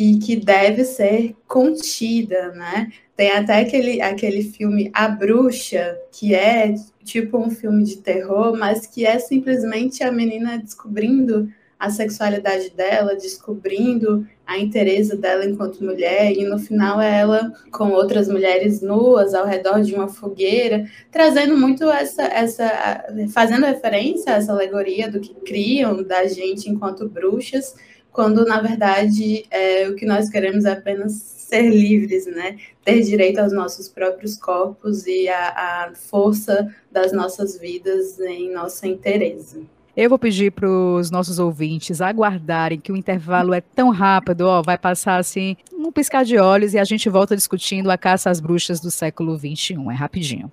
[0.00, 2.90] e que deve ser contida, né?
[3.14, 8.86] Tem até aquele, aquele filme A Bruxa, que é tipo um filme de terror, mas
[8.86, 16.32] que é simplesmente a menina descobrindo a sexualidade dela, descobrindo a interesse dela enquanto mulher,
[16.32, 21.56] e no final é ela com outras mulheres nuas ao redor de uma fogueira, trazendo
[21.56, 27.74] muito essa, essa fazendo referência a essa alegoria do que criam da gente enquanto bruxas,
[28.12, 32.56] quando na verdade é, o que nós queremos é apenas ser livres, né?
[32.84, 38.86] Ter direito aos nossos próprios corpos e a, a força das nossas vidas em nosso
[38.86, 39.66] interesse.
[39.96, 44.62] Eu vou pedir para os nossos ouvintes aguardarem que o intervalo é tão rápido, ó,
[44.62, 48.40] vai passar assim, um piscar de olhos e a gente volta discutindo a caça às
[48.40, 49.74] bruxas do século XXI.
[49.90, 50.50] É rapidinho.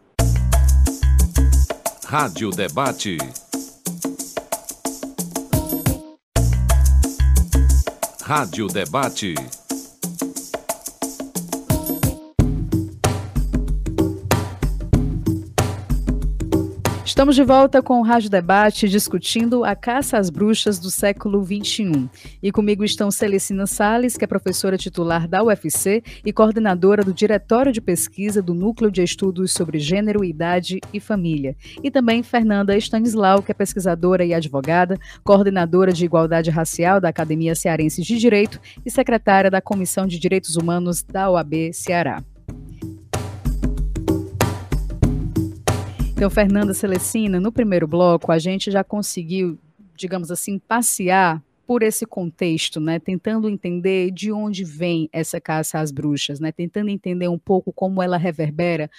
[2.03, 3.17] Rádio Debate.
[8.27, 9.66] Rádio Debate.
[17.17, 22.07] Estamos de volta com o Rádio Debate, discutindo a caça às bruxas do século XXI.
[22.43, 27.71] E comigo estão Celicina Sales, que é professora titular da UFC e coordenadora do Diretório
[27.71, 31.55] de Pesquisa do Núcleo de Estudos sobre Gênero, Idade e Família.
[31.83, 37.55] E também Fernanda Stanislau, que é pesquisadora e advogada, coordenadora de Igualdade Racial da Academia
[37.55, 42.23] Cearense de Direito e secretária da Comissão de Direitos Humanos da OAB Ceará.
[46.17, 49.55] Então, Fernanda Celestina, no primeiro bloco, a gente já conseguiu,
[49.95, 55.91] digamos assim, passear por esse contexto, né, tentando entender de onde vem essa caça às
[55.91, 58.89] bruxas, né, tentando entender um pouco como ela reverbera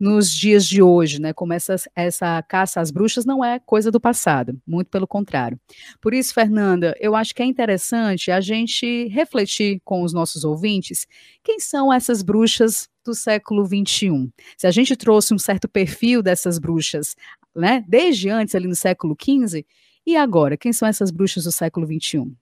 [0.00, 1.34] nos dias de hoje, né?
[1.34, 5.60] Como essa, essa caça às bruxas não é coisa do passado, muito pelo contrário.
[6.00, 11.06] Por isso, Fernanda, eu acho que é interessante a gente refletir com os nossos ouvintes
[11.44, 14.30] quem são essas bruxas do século XXI.
[14.56, 17.14] Se a gente trouxe um certo perfil dessas bruxas,
[17.54, 19.66] né, desde antes, ali no século XV,
[20.06, 22.39] e agora, quem são essas bruxas do século XXI?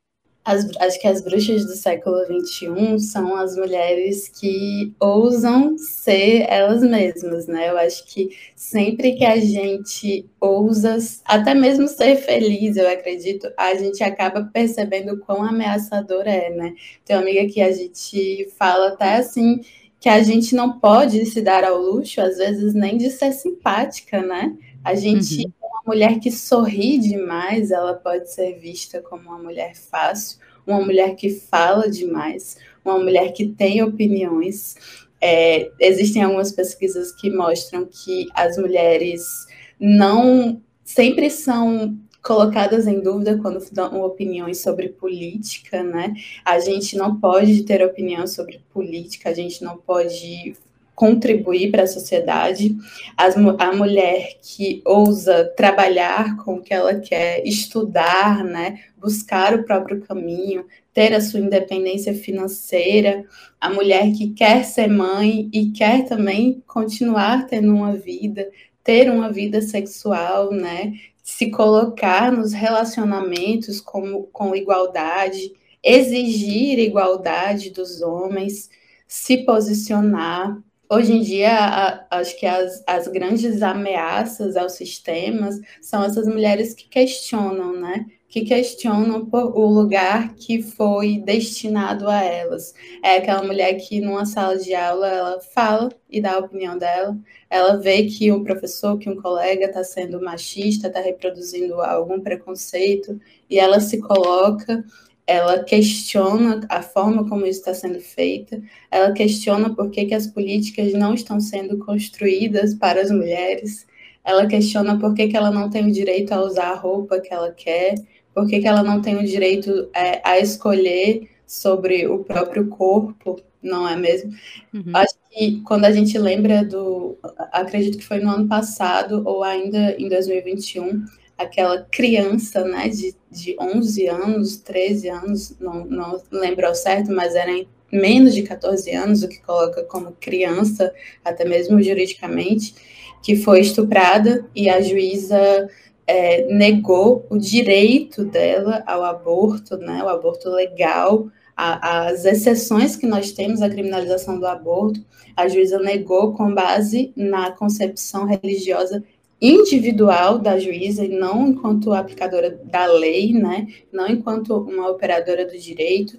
[0.49, 6.81] As, acho que as bruxas do século XXI são as mulheres que ousam ser elas
[6.81, 7.69] mesmas, né?
[7.69, 13.75] Eu acho que sempre que a gente ousa, até mesmo ser feliz, eu acredito, a
[13.75, 16.73] gente acaba percebendo quão ameaçador é, né?
[17.05, 19.61] Tem uma amiga que a gente fala até assim,
[20.01, 24.23] que a gente não pode se dar ao luxo, às vezes, nem de ser simpática,
[24.23, 24.57] né?
[24.85, 25.53] A gente uhum
[25.89, 31.31] mulher que sorri demais, ela pode ser vista como uma mulher fácil, uma mulher que
[31.31, 34.77] fala demais, uma mulher que tem opiniões.
[35.19, 39.47] É, existem algumas pesquisas que mostram que as mulheres
[39.81, 46.13] não sempre são colocadas em dúvida quando dão opiniões sobre política, né?
[46.45, 50.55] A gente não pode ter opinião sobre política, a gente não pode
[50.99, 52.77] contribuir para a sociedade.
[53.17, 58.81] As, a mulher que ousa trabalhar com o que ela quer, estudar, né?
[58.97, 63.25] Buscar o próprio caminho, ter a sua independência financeira,
[63.61, 68.51] a mulher que quer ser mãe e quer também continuar tendo uma vida,
[68.83, 70.95] ter uma vida sexual, né?
[71.23, 78.69] Se colocar nos relacionamentos com, com igualdade, exigir igualdade dos homens,
[79.07, 80.61] se posicionar.
[80.91, 86.73] Hoje em dia, a, acho que as, as grandes ameaças aos sistemas são essas mulheres
[86.73, 88.07] que questionam, né?
[88.29, 92.75] que questionam o lugar que foi destinado a elas.
[93.03, 97.19] É aquela mulher que numa sala de aula ela fala e dá a opinião dela,
[97.49, 103.19] ela vê que um professor, que um colega está sendo machista, está reproduzindo algum preconceito
[103.49, 104.85] e ela se coloca
[105.29, 110.27] ela questiona a forma como isso está sendo feita, ela questiona por que, que as
[110.27, 113.87] políticas não estão sendo construídas para as mulheres,
[114.25, 117.33] ela questiona por que, que ela não tem o direito a usar a roupa que
[117.33, 117.97] ela quer,
[118.35, 123.39] por que, que ela não tem o direito é, a escolher sobre o próprio corpo,
[123.63, 124.33] não é mesmo?
[124.73, 124.93] Uhum.
[124.95, 127.19] Acho que quando a gente lembra do.
[127.53, 131.05] Acredito que foi no ano passado, ou ainda em 2021,
[131.39, 137.37] aquela criança né, de, de 11 anos, 13 anos, não, não lembro ao certo, mas
[137.37, 140.93] era menos de 14 anos, o que coloca como criança,
[141.25, 142.75] até mesmo juridicamente,
[143.23, 145.69] que foi estuprada e a juíza
[146.07, 153.07] é, negou o direito dela ao aborto, né, o aborto legal, a, as exceções que
[153.07, 155.05] nós temos à criminalização do aborto,
[155.37, 159.05] a juíza negou com base na concepção religiosa
[159.41, 165.57] individual da juíza e não enquanto aplicadora da lei, né, não enquanto uma operadora do
[165.59, 166.19] direito.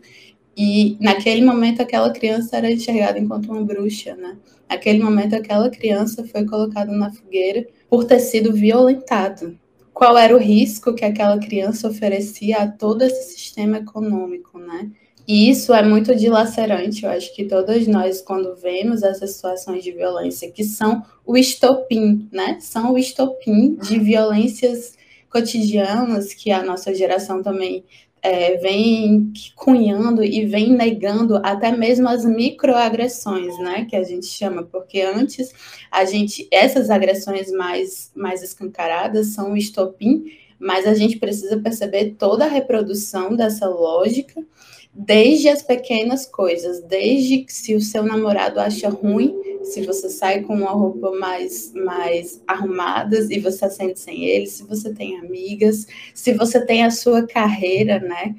[0.56, 4.38] E naquele momento aquela criança era enxergada enquanto uma bruxa, né?
[4.70, 9.56] Naquele momento aquela criança foi colocada na fogueira por ter sido violentada,
[9.94, 14.92] qual era o risco que aquela criança oferecia a todo esse sistema econômico, né?
[15.30, 17.06] E isso é muito dilacerante.
[17.06, 22.28] Eu acho que todas nós, quando vemos essas situações de violência, que são o estopim,
[22.32, 22.58] né?
[22.60, 24.98] São o estopim de violências
[25.30, 27.86] cotidianas que a nossa geração também
[28.24, 34.64] é, vem cunhando e vem negando até mesmo as microagressões, né, que a gente chama,
[34.64, 35.54] porque antes
[35.92, 40.26] a gente essas agressões mais mais escancaradas são o estopim,
[40.60, 44.44] mas a gente precisa perceber toda a reprodução dessa lógica
[44.94, 50.42] desde as pequenas coisas, desde que se o seu namorado acha ruim, se você sai
[50.42, 55.86] com uma roupa mais, mais arrumada e você acende sem ele, se você tem amigas,
[56.14, 58.36] se você tem a sua carreira, né?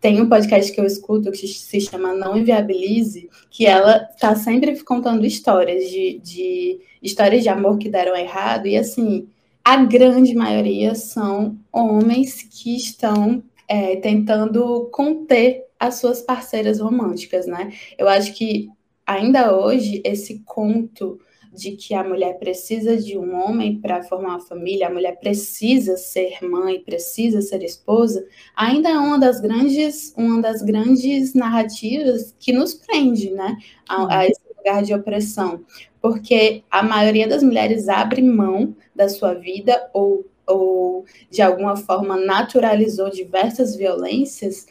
[0.00, 4.78] Tem um podcast que eu escuto que se chama Não Inviabilize, que ela está sempre
[4.84, 9.28] contando histórias de, de histórias de amor que deram errado, e assim,
[9.64, 17.72] a grande maioria são homens que estão é, tentando conter as suas parceiras românticas, né?
[17.96, 18.68] Eu acho que
[19.06, 21.18] ainda hoje esse conto
[21.52, 25.96] de que a mulher precisa de um homem para formar uma família, a mulher precisa
[25.96, 32.52] ser mãe, precisa ser esposa, ainda é uma das grandes, uma das grandes narrativas que
[32.52, 33.56] nos prende, né,
[33.88, 35.64] a, a esse lugar de opressão,
[36.00, 42.16] porque a maioria das mulheres abre mão da sua vida ou ou de alguma forma
[42.16, 44.64] naturalizou diversas violências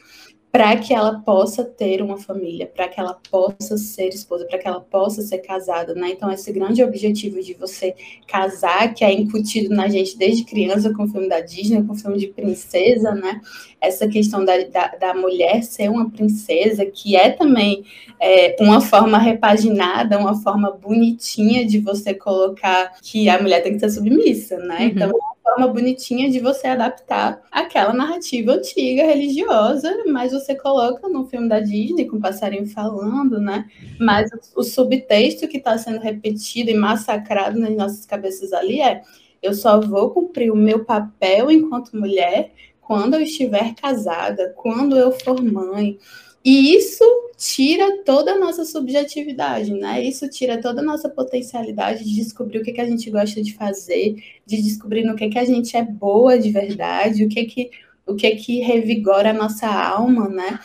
[0.50, 4.66] para que ela possa ter uma família, para que ela possa ser esposa, para que
[4.66, 6.10] ela possa ser casada, né?
[6.10, 7.94] Então, esse grande objetivo de você
[8.26, 11.96] casar, que é incutido na gente desde criança com o filme da Disney, com o
[11.96, 13.42] filme de princesa, né?
[13.78, 17.84] Essa questão da, da, da mulher ser uma princesa, que é também
[18.18, 23.80] é, uma forma repaginada, uma forma bonitinha de você colocar que a mulher tem que
[23.80, 24.94] ser submissa, né?
[24.96, 25.12] Uhum.
[25.50, 31.60] Forma bonitinha de você adaptar aquela narrativa antiga, religiosa, mas você coloca no filme da
[31.60, 33.66] Disney, com o passarinho falando, né?
[33.98, 39.02] Mas o subtexto que está sendo repetido e massacrado nas nossas cabeças ali é:
[39.42, 42.52] eu só vou cumprir o meu papel enquanto mulher
[42.88, 45.98] quando eu estiver casada, quando eu for mãe.
[46.48, 47.04] E isso
[47.36, 50.02] tira toda a nossa subjetividade, né?
[50.02, 53.52] Isso tira toda a nossa potencialidade de descobrir o que, que a gente gosta de
[53.52, 57.70] fazer, de descobrir no que, que a gente é boa de verdade, o que que,
[58.06, 60.58] o que, que revigora a nossa alma, né?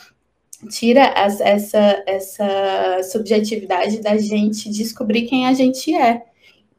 [0.69, 6.23] Tira as, essa, essa subjetividade da gente descobrir quem a gente é,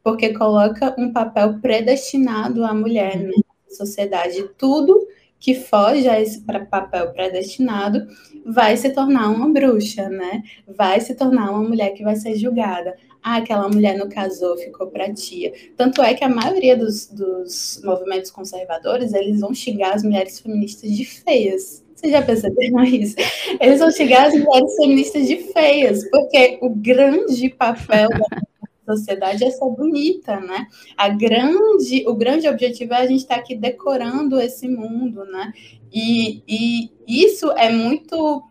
[0.03, 3.33] porque coloca um papel predestinado à mulher, né?
[3.69, 5.07] sociedade, tudo
[5.39, 8.07] que foge a esse papel predestinado
[8.45, 10.43] vai se tornar uma bruxa, né?
[10.67, 12.95] Vai se tornar uma mulher que vai ser julgada.
[13.23, 15.51] Ah, aquela mulher não casou, ficou pra tia.
[15.75, 20.91] Tanto é que a maioria dos, dos movimentos conservadores, eles vão xingar as mulheres feministas
[20.91, 21.83] de feias.
[21.95, 23.15] Vocês já perceberam isso?
[23.59, 28.41] Eles vão xingar as mulheres feministas de feias, porque o grande papel da
[28.85, 30.67] sociedade é ser bonita, né?
[30.95, 35.51] A grande, o grande objetivo é a gente estar tá aqui decorando esse mundo, né?
[35.93, 38.43] E, e isso é muito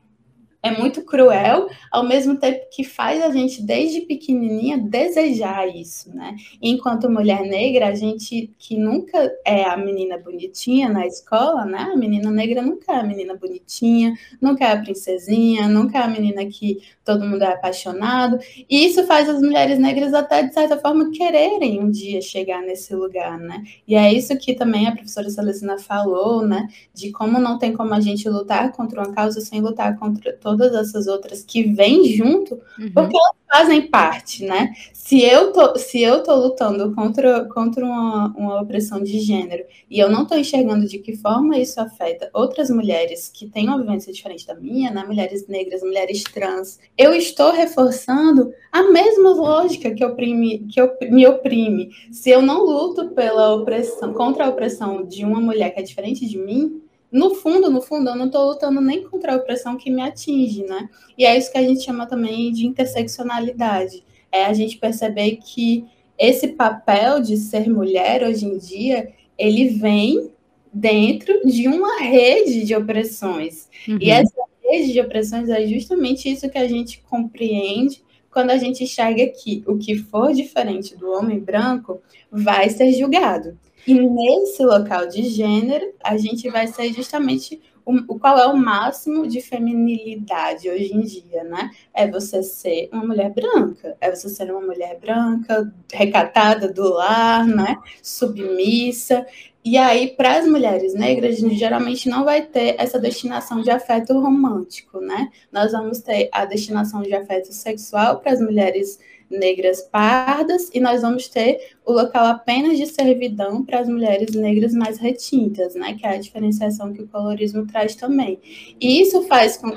[0.65, 6.35] é muito cruel, ao mesmo tempo que faz a gente, desde pequenininha, desejar isso, né?
[6.61, 11.91] Enquanto mulher negra, a gente que nunca é a menina bonitinha na escola, né?
[11.93, 16.09] A menina negra nunca é a menina bonitinha, nunca é a princesinha, nunca é a
[16.09, 18.39] menina que todo mundo é apaixonado.
[18.67, 22.95] E isso faz as mulheres negras até, de certa forma, quererem um dia chegar nesse
[22.95, 23.63] lugar, né?
[23.87, 26.69] E é isso que também a professora Celestina falou, né?
[26.95, 30.75] De como não tem como a gente lutar contra uma causa sem lutar contra todas
[30.89, 32.91] essas outras que vêm junto, uhum.
[32.93, 34.73] porque elas fazem parte, né?
[34.93, 39.99] Se eu tô, se eu tô lutando contra, contra uma, uma opressão de gênero e
[39.99, 44.13] eu não estou enxergando de que forma isso afeta outras mulheres que têm uma vivência
[44.13, 45.05] diferente da minha, né?
[45.05, 50.81] Mulheres negras, mulheres trans, eu estou reforçando a mesma lógica que, oprime, que
[51.11, 51.91] me oprime.
[52.11, 56.27] Se eu não luto pela opressão, contra a opressão de uma mulher que é diferente
[56.27, 56.83] de mim,
[57.15, 60.65] no fundo, no fundo, eu não estou lutando nem contra a opressão que me atinge,
[60.65, 60.91] né?
[61.17, 64.03] E é isso que a gente chama também de interseccionalidade.
[64.33, 65.85] É a gente perceber que
[66.19, 70.29] esse papel de ser mulher hoje em dia, ele vem
[70.73, 73.69] dentro de uma rede de opressões.
[73.87, 73.99] Uhum.
[74.01, 78.03] E essa rede de opressões é justamente isso que a gente compreende
[78.35, 83.57] quando a gente enxerga que o que for diferente do homem branco vai ser julgado.
[83.87, 89.27] E nesse local de gênero, a gente vai ser justamente o, qual é o máximo
[89.27, 91.71] de feminilidade hoje em dia, né?
[91.93, 97.47] É você ser uma mulher branca, é você ser uma mulher branca, recatada do lar,
[97.47, 97.77] né?
[98.03, 99.25] Submissa.
[99.65, 105.01] E aí, para as mulheres negras, geralmente não vai ter essa destinação de afeto romântico,
[105.01, 105.31] né?
[105.51, 110.81] Nós vamos ter a destinação de afeto sexual para as mulheres negras negras pardas, e
[110.81, 115.97] nós vamos ter o local apenas de servidão para as mulheres negras mais retintas, né,
[115.99, 118.39] que é a diferenciação que o colorismo traz também.
[118.81, 119.71] E isso faz com,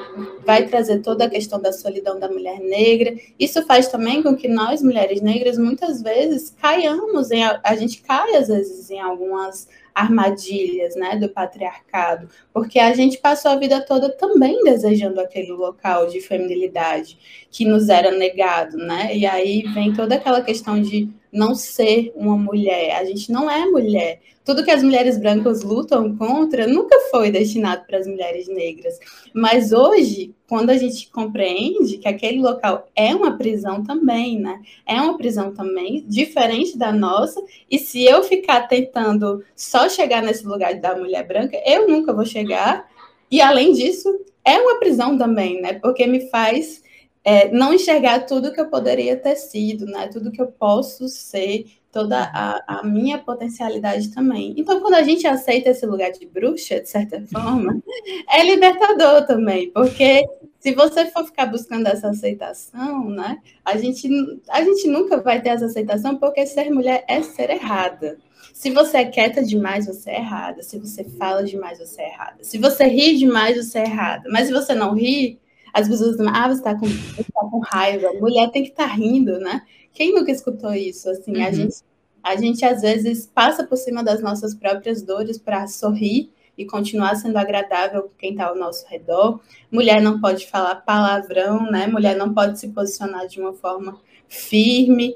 [0.45, 4.47] vai trazer toda a questão da solidão da mulher negra, isso faz também com que
[4.47, 9.67] nós, mulheres negras, muitas vezes caiamos em, a gente cai às vezes em algumas
[9.97, 16.07] armadilhas né, do patriarcado, porque a gente passou a vida toda também desejando aquele local
[16.07, 17.17] de feminilidade
[17.49, 19.15] que nos era negado, né?
[19.15, 22.95] E aí vem toda aquela questão de não ser uma mulher.
[22.95, 24.21] A gente não é mulher.
[24.43, 28.97] Tudo que as mulheres brancas lutam contra nunca foi destinado para as mulheres negras.
[29.33, 34.61] Mas hoje, quando a gente compreende que aquele local é uma prisão também, né?
[34.85, 37.43] É uma prisão também, diferente da nossa.
[37.69, 42.25] E se eu ficar tentando só chegar nesse lugar da mulher branca, eu nunca vou
[42.25, 42.89] chegar.
[43.29, 44.07] E além disso,
[44.45, 45.73] é uma prisão também, né?
[45.73, 46.81] Porque me faz
[47.27, 50.07] é, não enxergar tudo que eu poderia ter sido, né?
[50.07, 54.53] Tudo que eu posso ser, toda a, a, minha potencialidade também.
[54.55, 57.83] Então, quando a gente aceita esse lugar de bruxa, de certa forma,
[58.29, 60.25] é libertador também, porque
[60.57, 63.39] se você for ficar buscando essa aceitação, né?
[63.65, 64.07] A gente,
[64.47, 68.17] a gente nunca vai ter essa aceitação, porque ser mulher é ser errada.
[68.53, 70.63] Se você é quieta demais, você é errada.
[70.63, 72.37] Se você fala demais, você é errada.
[72.41, 74.29] Se você ri demais, você é errada.
[74.31, 75.37] Mas se você não ri,
[75.73, 78.93] as pessoas dizem, ah, você está com, tá com raiva, mulher tem que estar tá
[78.93, 79.61] rindo, né?
[79.93, 81.09] Quem nunca escutou isso?
[81.09, 81.45] Assim, uhum.
[81.45, 81.75] a, gente,
[82.23, 87.15] a gente às vezes passa por cima das nossas próprias dores para sorrir e continuar
[87.15, 89.39] sendo agradável com quem está ao nosso redor.
[89.71, 91.87] Mulher não pode falar palavrão, né?
[91.87, 95.15] Mulher não pode se posicionar de uma forma firme.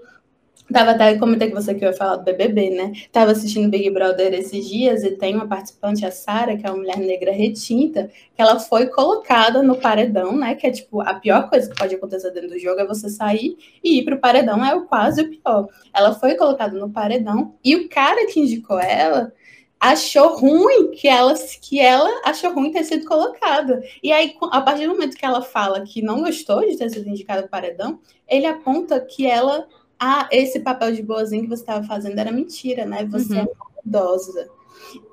[0.71, 2.91] Tava até comentei com você que eu ia falar do BBB, né?
[3.11, 6.77] Tava assistindo Big Brother esses dias e tem uma participante, a Sara, que é uma
[6.77, 10.55] mulher negra retinta, que ela foi colocada no paredão, né?
[10.55, 13.57] Que é tipo a pior coisa que pode acontecer dentro do jogo é você sair
[13.83, 15.67] e ir pro paredão, é o quase o pior.
[15.93, 19.33] Ela foi colocada no paredão e o cara que indicou ela
[19.81, 23.81] achou ruim que ela que ela achou ruim ter sido colocada.
[24.03, 27.09] E aí, a partir do momento que ela fala que não gostou de ter sido
[27.09, 29.67] indicada no paredão, ele aponta que ela
[30.03, 33.05] ah, esse papel de boazinha que você estava fazendo era mentira, né?
[33.05, 33.41] Você uhum.
[33.41, 33.47] é
[33.85, 34.49] maldosa.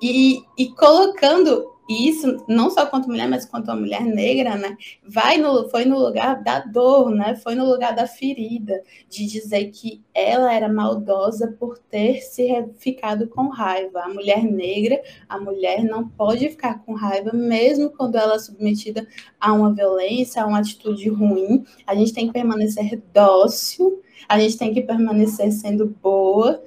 [0.01, 4.75] E, e colocando isso não só quanto mulher, mas quanto a mulher negra, né?
[5.03, 7.35] Vai no, foi no lugar da dor, né?
[7.35, 12.47] Foi no lugar da ferida, de dizer que ela era maldosa por ter se
[12.79, 14.01] ficado com raiva.
[14.01, 19.07] A mulher negra, a mulher não pode ficar com raiva, mesmo quando ela é submetida
[19.39, 21.63] a uma violência, a uma atitude ruim.
[21.85, 26.63] A gente tem que permanecer dócil, a gente tem que permanecer sendo boa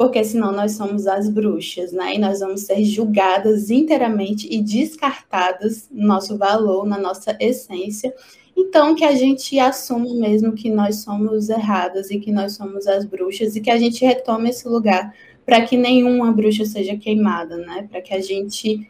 [0.00, 2.14] porque senão nós somos as bruxas, né?
[2.14, 8.14] E nós vamos ser julgadas inteiramente e descartadas no nosso valor, na nossa essência.
[8.56, 13.04] Então, que a gente assuma mesmo que nós somos erradas e que nós somos as
[13.04, 17.86] bruxas e que a gente retome esse lugar para que nenhuma bruxa seja queimada, né?
[17.90, 18.88] Para que a gente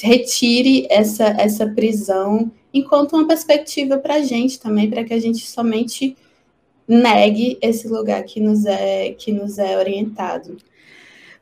[0.00, 5.44] retire essa, essa prisão enquanto uma perspectiva para a gente também, para que a gente
[5.44, 6.16] somente
[6.86, 10.56] negue esse lugar que nos é, que nos é orientado.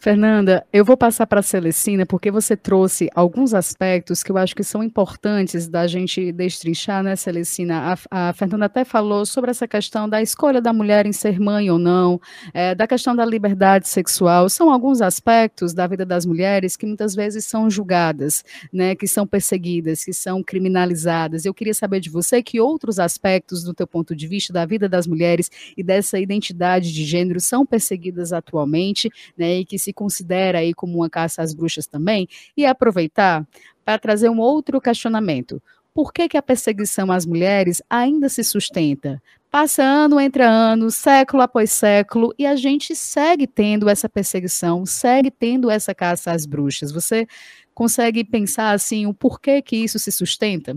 [0.02, 4.56] Fernanda, eu vou passar para a Celestina, porque você trouxe alguns aspectos que eu acho
[4.56, 7.94] que são importantes da gente destrinchar, né, Celestina?
[8.10, 11.70] A, a Fernanda até falou sobre essa questão da escolha da mulher em ser mãe
[11.70, 12.18] ou não,
[12.54, 14.48] é, da questão da liberdade sexual.
[14.48, 18.42] São alguns aspectos da vida das mulheres que muitas vezes são julgadas,
[18.72, 21.44] né, que são perseguidas, que são criminalizadas.
[21.44, 24.88] Eu queria saber de você que outros aspectos, do teu ponto de vista, da vida
[24.88, 29.92] das mulheres e dessa identidade de gênero são perseguidas atualmente, né, e que se se
[29.92, 33.46] considera aí como uma caça às bruxas também, e aproveitar
[33.84, 35.60] para trazer um outro questionamento.
[35.92, 39.20] Por que, que a perseguição às mulheres ainda se sustenta?
[39.50, 45.30] Passa ano entre ano, século após século, e a gente segue tendo essa perseguição, segue
[45.30, 46.92] tendo essa caça às bruxas.
[46.92, 47.26] Você
[47.74, 50.76] consegue pensar assim o porquê que isso se sustenta?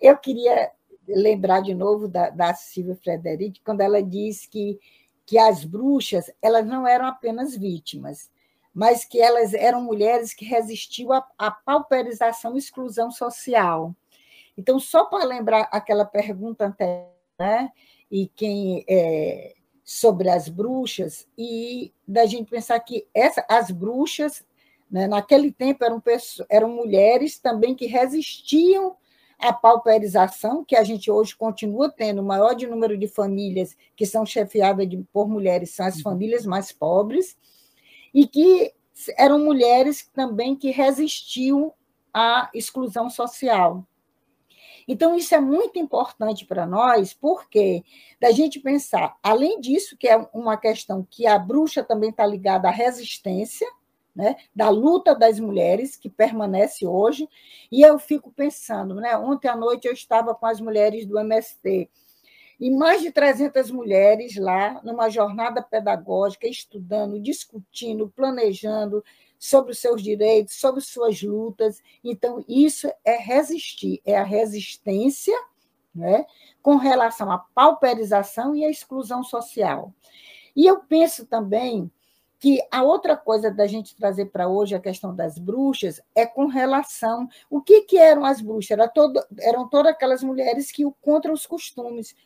[0.00, 0.70] Eu queria
[1.08, 4.78] lembrar de novo da, da Silvia Frederic, quando ela diz que,
[5.24, 8.30] que as bruxas elas não eram apenas vítimas,
[8.74, 13.94] mas que elas eram mulheres que resistiam à, à pauperização e exclusão social.
[14.56, 17.08] Então, só para lembrar aquela pergunta anterior,
[17.38, 17.70] né,
[18.10, 19.54] e quem é,
[19.84, 24.44] sobre as bruxas, e da gente pensar que essa, as bruxas,
[24.90, 28.96] né, naquele tempo, eram, pessoas, eram mulheres também que resistiam
[29.38, 34.04] à pauperização, que a gente hoje continua tendo, o maior de número de famílias que
[34.04, 36.02] são chefiadas de, por mulheres são as uhum.
[36.02, 37.36] famílias mais pobres,
[38.14, 38.72] e que
[39.16, 41.72] eram mulheres também que resistiam
[42.12, 43.86] à exclusão social.
[44.86, 47.84] Então, isso é muito importante para nós, porque
[48.20, 52.68] da gente pensar, além disso, que é uma questão que a bruxa também está ligada
[52.68, 53.68] à resistência,
[54.14, 57.28] né, da luta das mulheres, que permanece hoje,
[57.70, 61.88] e eu fico pensando, né, ontem à noite eu estava com as mulheres do MST,
[62.60, 69.02] e mais de 300 mulheres lá, numa jornada pedagógica, estudando, discutindo, planejando
[69.38, 71.80] sobre os seus direitos, sobre suas lutas.
[72.04, 75.34] Então, isso é resistir, é a resistência
[75.94, 76.26] né,
[76.62, 79.94] com relação à pauperização e à exclusão social.
[80.54, 81.90] E eu penso também
[82.40, 86.46] que a outra coisa da gente trazer para hoje a questão das bruxas é com
[86.46, 88.70] relação o que, que eram as bruxas?
[88.70, 92.16] Era todo, eram todas aquelas mulheres que contra os costumes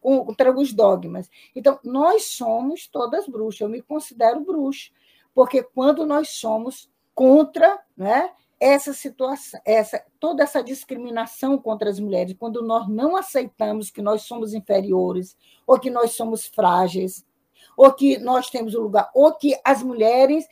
[0.00, 1.30] contra os dogmas.
[1.56, 4.90] Então nós somos todas bruxas eu me considero bruxa
[5.34, 12.36] porque quando nós somos contra né, essa situação, essa, toda essa discriminação contra as mulheres,
[12.38, 17.24] quando nós não aceitamos que nós somos inferiores ou que nós somos frágeis,
[17.76, 20.46] ou que nós temos o um lugar, ou que as mulheres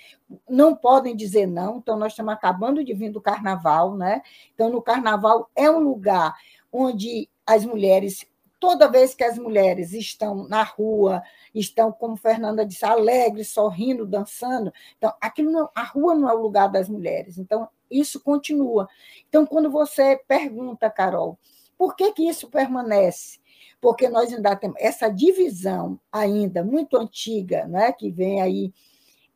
[0.49, 1.79] não podem dizer não.
[1.79, 4.23] Então, nós estamos acabando de vir do carnaval, né?
[4.55, 6.35] Então, no carnaval é um lugar
[6.73, 8.25] onde as mulheres,
[8.61, 11.23] toda vez que as mulheres estão na rua,
[11.55, 14.73] estão, como Fernanda disse, alegres, sorrindo, dançando.
[14.97, 17.39] Então, aquilo não, a rua não é o lugar das mulheres.
[17.39, 18.89] Então, isso continua.
[19.29, 21.37] Então, quando você pergunta, Carol,
[21.77, 23.40] por que, que isso permanece?
[23.81, 28.73] Porque nós ainda temos essa divisão ainda muito antiga, né, que vem aí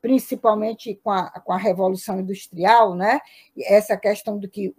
[0.01, 3.20] principalmente com a, com a Revolução Industrial, né,
[3.57, 4.74] essa questão do que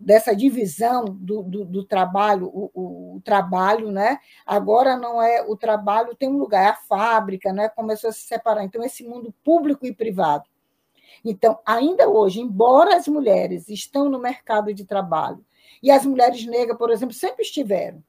[0.00, 4.18] dessa divisão do, do, do trabalho, o, o, o, trabalho, né?
[4.46, 7.68] Agora não é o trabalho tem um lugar, é a fábrica, né?
[7.68, 8.64] Começou a se separar.
[8.64, 10.44] Então esse mundo público e privado.
[11.22, 15.44] Então ainda hoje, embora as mulheres estão no mercado de trabalho
[15.82, 18.02] e as mulheres negras, por exemplo, sempre estiveram,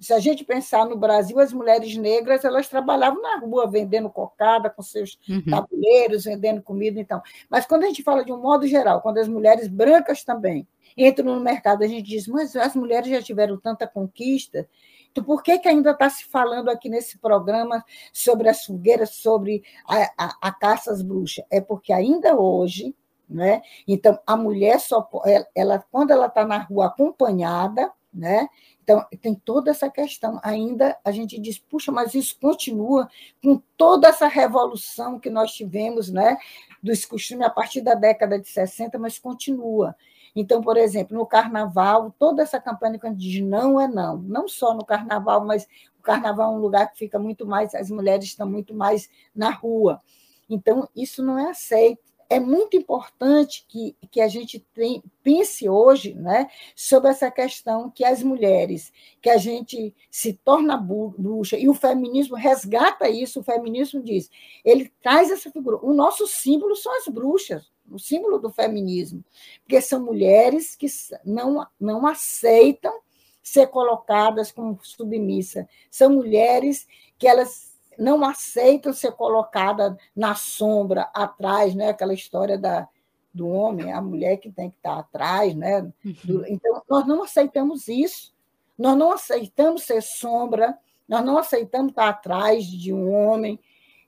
[0.00, 4.70] se a gente pensar no Brasil, as mulheres negras elas trabalhavam na rua vendendo cocada
[4.70, 5.44] com seus uhum.
[5.44, 7.20] tabuleiros, vendendo comida, então.
[7.50, 11.34] Mas quando a gente fala de um modo geral, quando as mulheres brancas também entram
[11.34, 14.66] no mercado, a gente diz, mas as mulheres já tiveram tanta conquista,
[15.12, 19.62] então por que, que ainda está se falando aqui nesse programa sobre as fogueiras, sobre
[19.86, 21.44] a, a, a caça às bruxas?
[21.50, 22.94] É porque ainda hoje
[23.28, 23.62] Né?
[23.86, 28.48] Então, a mulher só ela, ela quando ela está na rua acompanhada, né?
[28.82, 30.40] Então, tem toda essa questão.
[30.42, 33.08] Ainda a gente diz, puxa, mas isso continua
[33.42, 36.36] com toda essa revolução que nós tivemos, né?
[36.82, 39.94] Dos costumes a partir da década de 60, mas continua.
[40.34, 44.16] Então, por exemplo, no carnaval, toda essa campanha que a gente diz não é não,
[44.18, 45.66] não só no carnaval, mas
[45.98, 49.50] o carnaval é um lugar que fica muito mais, as mulheres estão muito mais na
[49.50, 50.00] rua.
[50.48, 56.14] Então, isso não é aceito é muito importante que, que a gente tem, pense hoje
[56.14, 61.74] né, sobre essa questão que as mulheres, que a gente se torna bruxa, e o
[61.74, 64.30] feminismo resgata isso, o feminismo diz,
[64.64, 65.78] ele traz essa figura.
[65.82, 69.24] O nosso símbolo são as bruxas, o símbolo do feminismo,
[69.64, 70.86] porque são mulheres que
[71.24, 72.96] não, não aceitam
[73.42, 76.86] ser colocadas como submissa, são mulheres
[77.18, 77.69] que elas
[78.00, 81.90] não aceitam ser colocada na sombra, atrás, né?
[81.90, 82.88] aquela história da,
[83.32, 85.54] do homem, a mulher que tem que estar atrás.
[85.54, 85.82] Né?
[86.04, 86.44] Uhum.
[86.48, 88.34] Então, nós não aceitamos isso.
[88.78, 93.60] Nós não aceitamos ser sombra, nós não aceitamos estar atrás de um homem.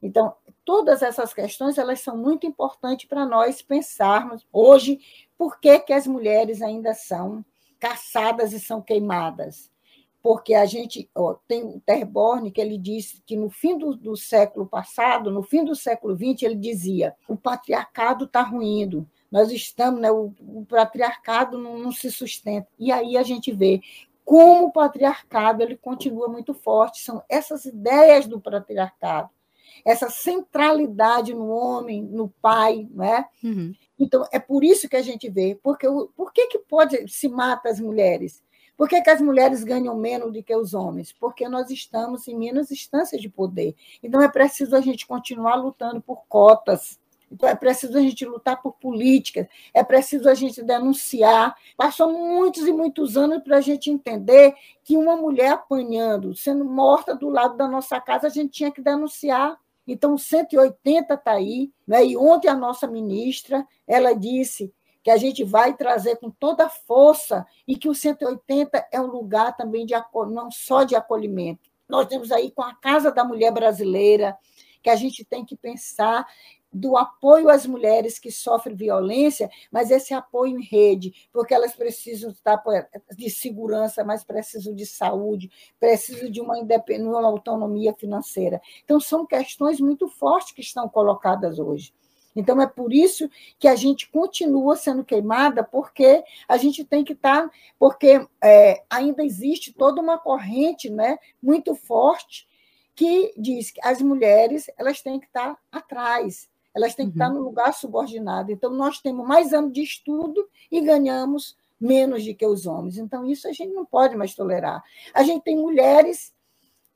[0.02, 0.34] Então,
[0.64, 4.98] todas essas questões elas são muito importantes para nós pensarmos hoje
[5.36, 7.44] por que, que as mulheres ainda são
[7.78, 9.71] caçadas e são queimadas
[10.22, 14.16] porque a gente ó, tem o Terborn que ele disse que no fim do, do,
[14.16, 20.00] século passado, no fim do século XX, ele dizia o patriarcado está ruindo, nós estamos,
[20.00, 22.68] né, o, o patriarcado não, não, se sustenta.
[22.78, 23.80] E aí a gente vê
[24.24, 29.30] como o patriarcado ele continua muito forte, são essas ideias do patriarcado,
[29.84, 33.28] essa centralidade no homem, no pai, não é?
[33.42, 33.74] Uhum.
[33.98, 37.68] Então, é por isso que a gente vê, porque por que, que pode se mata
[37.68, 38.42] as mulheres?
[38.82, 41.12] Por que, que, as mulheres ganham menos do que os homens?
[41.12, 43.76] Porque nós estamos em menos instâncias de poder.
[44.02, 46.98] Então é preciso a gente continuar lutando por cotas.
[47.30, 51.54] Então é preciso a gente lutar por políticas, é preciso a gente denunciar.
[51.76, 54.52] Passou muitos e muitos anos para a gente entender
[54.82, 58.82] que uma mulher apanhando, sendo morta do lado da nossa casa, a gente tinha que
[58.82, 59.56] denunciar.
[59.86, 62.04] Então, 180 está aí, né?
[62.04, 66.70] e ontem a nossa ministra ela disse que a gente vai trazer com toda a
[66.70, 69.94] força e que o 180 é um lugar também de
[70.30, 71.70] não só de acolhimento.
[71.88, 74.36] Nós temos aí com a Casa da Mulher Brasileira,
[74.82, 76.26] que a gente tem que pensar
[76.72, 82.30] do apoio às mulheres que sofrem violência, mas esse apoio em rede, porque elas precisam
[82.30, 82.62] estar
[83.14, 88.60] de segurança, mas precisam de saúde, precisam de uma, uma autonomia financeira.
[88.84, 91.92] Então, são questões muito fortes que estão colocadas hoje.
[92.34, 93.28] Então, é por isso
[93.58, 97.48] que a gente continua sendo queimada, porque a gente tem que estar.
[97.48, 102.48] Tá, porque é, ainda existe toda uma corrente né, muito forte
[102.94, 107.26] que diz que as mulheres elas têm que estar tá atrás, elas têm que estar
[107.26, 107.38] tá uhum.
[107.38, 108.52] no lugar subordinado.
[108.52, 112.96] Então, nós temos mais anos de estudo e ganhamos menos do que os homens.
[112.96, 114.82] Então, isso a gente não pode mais tolerar.
[115.12, 116.31] A gente tem mulheres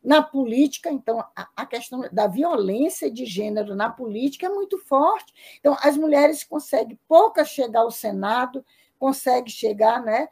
[0.07, 5.35] na política, então, a, a, questão da violência de gênero na política é muito forte.
[5.59, 8.65] Então, as mulheres conseguem poucas chegar ao Senado,
[9.01, 10.29] conseguem chegar né,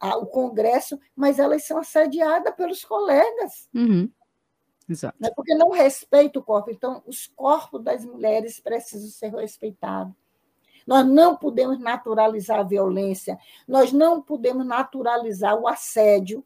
[0.00, 3.68] ao Congresso, mas elas são assediadas pelos colegas.
[3.72, 4.10] Uhum.
[4.88, 5.16] Exato.
[5.20, 6.72] Né, porque não respeita o corpo.
[6.72, 10.12] Então, os corpos das mulheres precisam ser respeitados.
[10.84, 16.44] Nós não podemos naturalizar a violência, nós não podemos naturalizar o assédio,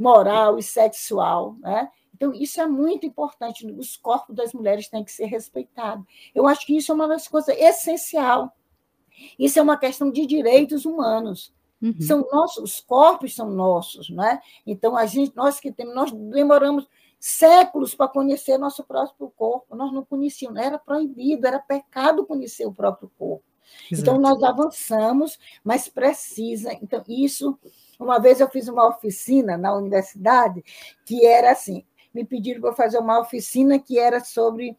[0.00, 1.56] moral e sexual.
[1.60, 1.90] Né?
[2.14, 3.66] Então, isso é muito importante.
[3.66, 6.04] Os corpos das mulheres têm que ser respeitados.
[6.34, 8.54] Eu acho que isso é uma das coisas essencial.
[9.38, 11.52] Isso é uma questão de direitos humanos.
[11.82, 12.00] Uhum.
[12.00, 14.40] São nossos, os corpos são nossos, não é?
[14.66, 16.86] Então a gente, nós que temos, nós demoramos
[17.18, 19.74] séculos para conhecer nosso próprio corpo.
[19.74, 23.44] Nós não conhecíamos, era proibido, era pecado conhecer o próprio corpo.
[23.86, 24.10] Então, Exato.
[24.10, 26.72] Então nós avançamos, mas precisa.
[26.82, 27.58] Então isso
[28.00, 30.64] uma vez eu fiz uma oficina na universidade
[31.04, 34.76] que era assim: me pediram para fazer uma oficina que era sobre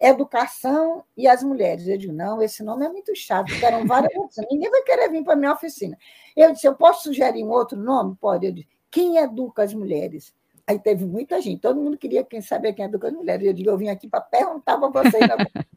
[0.00, 1.86] educação e as mulheres.
[1.86, 5.10] Eu digo, não, esse nome é muito chato, porque eram várias oficinas, ninguém vai querer
[5.10, 5.96] vir para a minha oficina.
[6.34, 8.16] Eu disse, eu posso sugerir um outro nome?
[8.18, 8.46] Pode.
[8.46, 10.32] Eu disse, quem educa as mulheres?
[10.66, 13.44] Aí teve muita gente, todo mundo queria quem saber quem educa as mulheres.
[13.44, 15.24] Eu digo, eu vim aqui para perguntar para vocês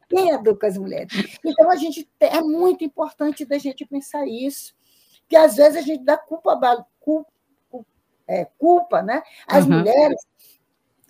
[0.08, 1.12] quem educa as mulheres.
[1.44, 4.72] Então, a gente é muito importante da gente pensar isso
[5.28, 7.30] que às vezes a gente dá culpa, culpa,
[8.26, 9.22] é, culpa né?
[9.46, 9.78] As uhum.
[9.78, 10.20] mulheres,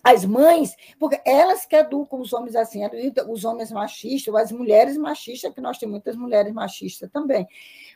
[0.03, 2.81] as mães, porque elas que educam os homens assim,
[3.27, 7.47] os homens machistas, as mulheres machistas, que nós temos muitas mulheres machistas também.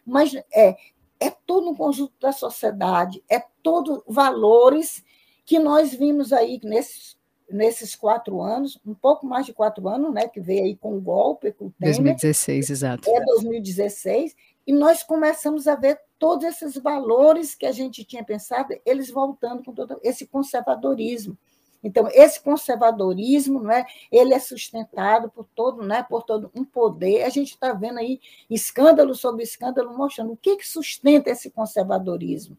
[0.05, 0.75] Mas é,
[1.19, 5.03] é todo um conjunto da sociedade, é todo valores
[5.45, 7.19] que nós vimos aí nesses
[7.51, 11.01] nesses quatro anos, um pouco mais de quatro anos, né, que veio aí com o
[11.01, 11.95] golpe, com o Temer.
[11.95, 13.09] 2016, exato.
[13.09, 18.73] É 2016, e nós começamos a ver todos esses valores que a gente tinha pensado,
[18.85, 21.37] eles voltando com todo esse conservadorismo.
[21.83, 27.23] Então, esse conservadorismo, não é, ele é sustentado por todo, né, por todo um poder.
[27.23, 32.57] A gente está vendo aí escândalo sobre escândalo mostrando o que, que sustenta esse conservadorismo.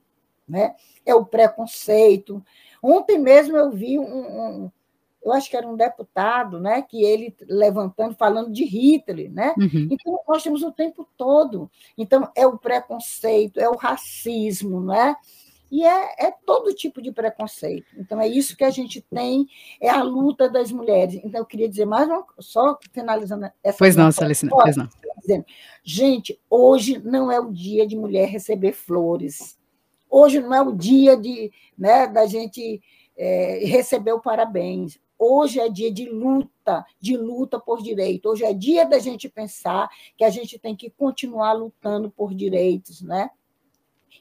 [0.49, 0.75] Né?
[1.05, 2.43] É o preconceito.
[2.83, 4.71] Ontem mesmo eu vi um, um
[5.23, 9.55] eu acho que era um deputado, né, que ele levantando, falando de Hitler, né?
[9.59, 9.89] Uhum.
[9.91, 11.71] Então nós temos o tempo todo.
[11.97, 15.17] Então é o preconceito, é o racismo, não é?
[15.71, 17.87] E é, é, todo tipo de preconceito.
[17.97, 19.47] Então, é isso que a gente tem,
[19.81, 21.15] é a luta das mulheres.
[21.23, 23.79] Então, eu queria dizer mais uma só finalizando essa.
[23.79, 24.89] Pois não, Celestina, pois não.
[25.21, 25.45] Dizendo,
[25.85, 29.57] gente, hoje não é o dia de mulher receber flores.
[30.09, 32.83] Hoje não é o dia de, né, da gente
[33.17, 34.99] é, receber o parabéns.
[35.23, 38.31] Hoje é dia de luta, de luta por direito.
[38.31, 43.03] Hoje é dia da gente pensar que a gente tem que continuar lutando por direitos,
[43.03, 43.29] né?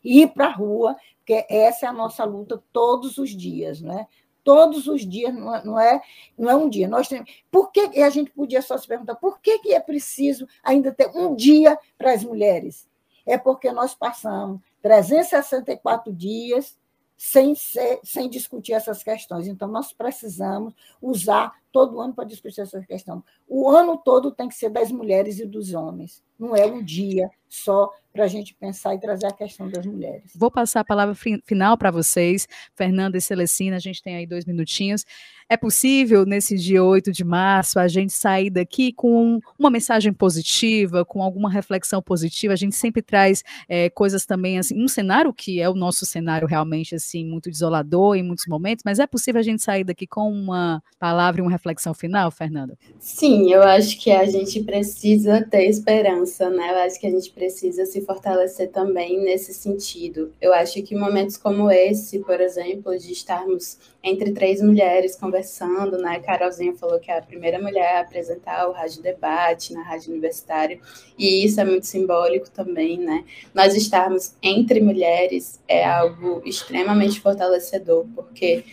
[0.04, 4.08] Ir para a rua, porque essa é a nossa luta todos os dias, né?
[4.44, 6.02] Todos os dias, não é, não é,
[6.38, 6.90] é um dia.
[6.90, 9.80] Nós temos, por que e a gente podia só se perguntar por que, que é
[9.80, 12.90] preciso ainda ter um dia para as mulheres?
[13.26, 16.78] É porque nós passamos 364 dias
[17.22, 19.46] sem, ser, sem discutir essas questões.
[19.46, 23.22] Então, nós precisamos usar todo ano para discutir essa questão.
[23.46, 26.24] O ano todo tem que ser das mulheres e dos homens.
[26.40, 30.34] Não é um dia só para a gente pensar e trazer a questão das mulheres.
[30.36, 31.16] Vou passar a palavra
[31.46, 35.06] final para vocês, Fernanda e Celestina, a gente tem aí dois minutinhos.
[35.52, 41.04] É possível, nesse dia 8 de março, a gente sair daqui com uma mensagem positiva,
[41.04, 42.54] com alguma reflexão positiva?
[42.54, 46.48] A gente sempre traz é, coisas também, assim, um cenário que é o nosso cenário
[46.48, 50.32] realmente, assim, muito desolador em muitos momentos, mas é possível a gente sair daqui com
[50.32, 52.78] uma palavra e uma reflexão final, Fernanda?
[53.00, 56.74] Sim, eu acho que a gente precisa ter esperança, né?
[56.74, 60.34] Eu acho que a gente precisa se fortalecer também nesse sentido.
[60.42, 66.20] Eu acho que momentos como esse, por exemplo, de estarmos entre três mulheres conversando, né?
[66.20, 70.80] Carolzinha falou que é a primeira mulher a apresentar o Rádio Debate na Rádio Universitária,
[71.20, 73.24] e isso é muito simbólico também, né?
[73.54, 78.64] Nós estarmos entre mulheres é algo extremamente fortalecedor, porque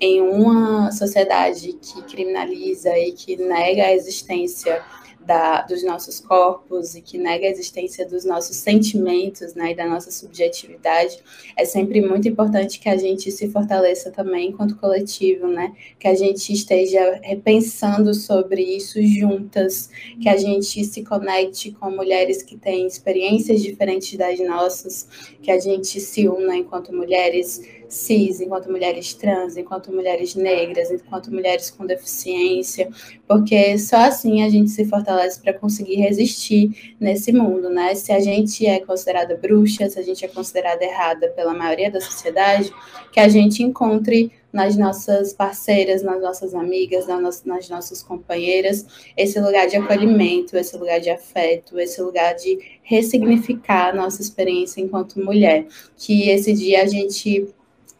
[0.00, 4.82] em uma sociedade que criminaliza e que nega a existência
[5.26, 9.86] da, dos nossos corpos e que nega a existência dos nossos sentimentos né, e da
[9.86, 11.18] nossa subjetividade,
[11.56, 15.72] é sempre muito importante que a gente se fortaleça também enquanto coletivo, né?
[15.98, 22.42] que a gente esteja repensando sobre isso juntas, que a gente se conecte com mulheres
[22.42, 25.08] que têm experiências diferentes das nossas,
[25.42, 27.60] que a gente se una enquanto mulheres
[27.94, 32.88] cis, enquanto mulheres trans, enquanto mulheres negras, enquanto mulheres com deficiência,
[33.26, 37.94] porque só assim a gente se fortalece para conseguir resistir nesse mundo, né?
[37.94, 42.00] Se a gente é considerada bruxa, se a gente é considerada errada pela maioria da
[42.00, 42.72] sociedade,
[43.12, 48.86] que a gente encontre nas nossas parceiras, nas nossas amigas, nas, nossas companheiras,
[49.16, 54.80] esse lugar de acolhimento, esse lugar de afeto, esse lugar de ressignificar a nossa experiência
[54.80, 55.66] enquanto mulher.
[55.96, 57.48] Que esse dia a gente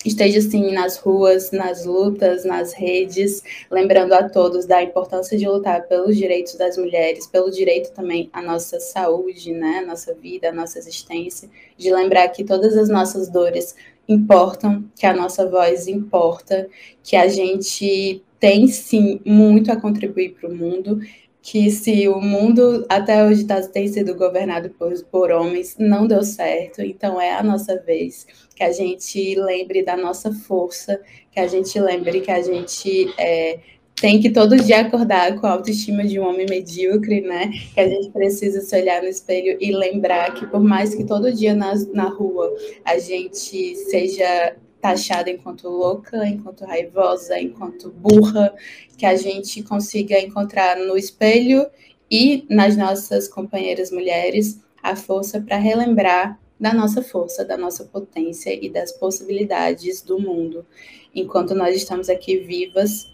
[0.04, 5.86] esteja assim nas ruas, nas lutas, nas redes, lembrando a todos da importância de lutar
[5.86, 10.52] pelos direitos das mulheres, pelo direito também à nossa saúde, né, à nossa vida, à
[10.52, 13.74] nossa existência, de lembrar que todas as nossas dores
[14.08, 16.68] importam, que a nossa voz importa,
[17.02, 21.00] que a gente tem sim muito a contribuir para o mundo
[21.42, 26.22] que se o mundo até hoje tá, tem sido governado por, por homens, não deu
[26.22, 26.80] certo.
[26.80, 31.00] Então é a nossa vez que a gente lembre da nossa força,
[31.32, 33.58] que a gente lembre que a gente é,
[33.96, 37.50] tem que todo dia acordar com a autoestima de um homem medíocre, né?
[37.74, 41.32] Que a gente precisa se olhar no espelho e lembrar que por mais que todo
[41.32, 42.52] dia na, na rua
[42.84, 48.52] a gente seja taxada enquanto louca, enquanto raivosa, enquanto burra,
[48.98, 51.64] que a gente consiga encontrar no espelho
[52.10, 58.52] e nas nossas companheiras mulheres a força para relembrar da nossa força, da nossa potência
[58.52, 60.66] e das possibilidades do mundo,
[61.14, 63.06] enquanto nós estamos aqui vivas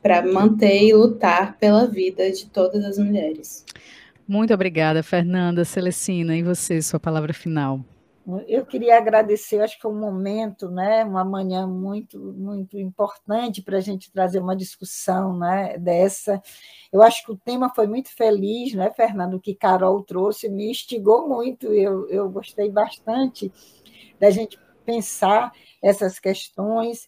[0.00, 3.64] para manter e lutar pela vida de todas as mulheres.
[4.26, 7.84] Muito obrigada, Fernanda, Celestina, e você, sua palavra final.
[8.48, 13.76] Eu queria agradecer, acho que foi um momento, né, uma manhã muito, muito importante para
[13.76, 16.42] a gente trazer uma discussão né, dessa.
[16.90, 21.28] Eu acho que o tema foi muito feliz, né, Fernando, que Carol trouxe, me instigou
[21.28, 23.52] muito, eu, eu gostei bastante
[24.18, 25.52] da gente pensar
[25.82, 27.06] essas questões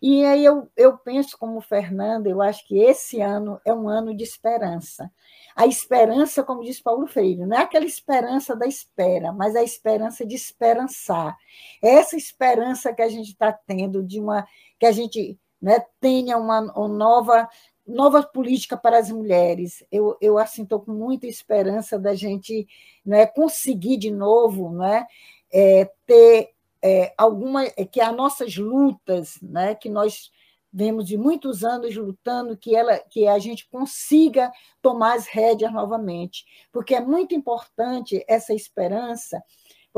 [0.00, 4.14] E aí eu, eu penso como Fernanda, eu acho que esse ano é um ano
[4.14, 5.10] de esperança.
[5.56, 10.24] A esperança, como diz Paulo Freire, não é aquela esperança da espera, mas a esperança
[10.24, 11.36] de esperançar.
[11.82, 14.46] Essa esperança que a gente está tendo de uma
[14.78, 17.48] que a gente né, tenha uma, uma nova
[17.84, 19.82] nova política para as mulheres.
[19.90, 22.68] Eu, eu assim, estou com muita esperança da gente
[23.04, 25.06] né, conseguir de novo né,
[25.50, 26.50] é, ter
[26.82, 27.64] é, alguma.
[27.64, 30.30] É, que as nossas lutas, né, que nós
[30.72, 34.52] vemos de muitos anos lutando, que, ela, que a gente consiga
[34.82, 36.44] tomar as rédeas novamente.
[36.72, 39.42] Porque é muito importante essa esperança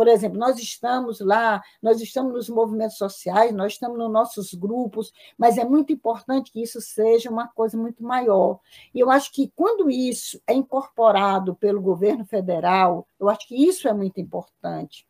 [0.00, 5.12] por exemplo, nós estamos lá, nós estamos nos movimentos sociais, nós estamos nos nossos grupos,
[5.36, 8.60] mas é muito importante que isso seja uma coisa muito maior.
[8.94, 13.88] E eu acho que quando isso é incorporado pelo governo federal, eu acho que isso
[13.88, 15.06] é muito importante.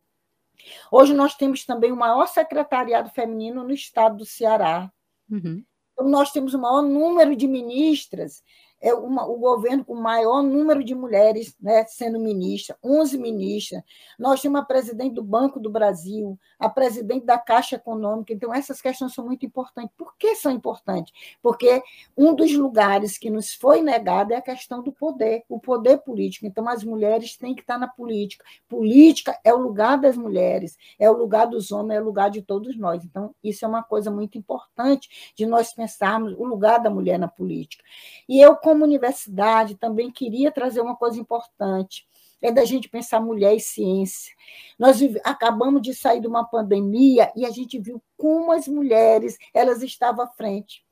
[0.91, 4.91] Hoje nós temos também o maior secretariado feminino no estado do Ceará.
[5.31, 5.65] Uhum.
[5.93, 8.43] Então, nós temos o maior número de ministras
[8.81, 13.83] é uma, o governo com o maior número de mulheres né, sendo ministra, 11 ministras.
[14.19, 18.33] Nós temos a presidente do Banco do Brasil, a presidente da Caixa Econômica.
[18.33, 19.95] Então, essas questões são muito importantes.
[19.97, 21.13] Por que são importantes?
[21.43, 21.83] Porque
[22.17, 26.47] um dos lugares que nos foi negado é a questão do poder, o poder político.
[26.47, 28.45] Então, as mulheres têm que estar na política.
[28.69, 32.41] Política é o lugar das mulheres, é o lugar dos homens, é o lugar de
[32.41, 33.05] todos nós.
[33.05, 37.29] Então, isso é uma coisa muito importante de nós pensarmos o lugar da mulher na
[37.29, 37.85] política.
[38.29, 42.09] E eu, como universidade, também queria trazer uma coisa importante
[42.41, 44.33] é da gente pensar mulher e ciência.
[44.79, 49.83] Nós acabamos de sair de uma pandemia e a gente viu como as mulheres elas
[49.83, 50.83] estavam à frente.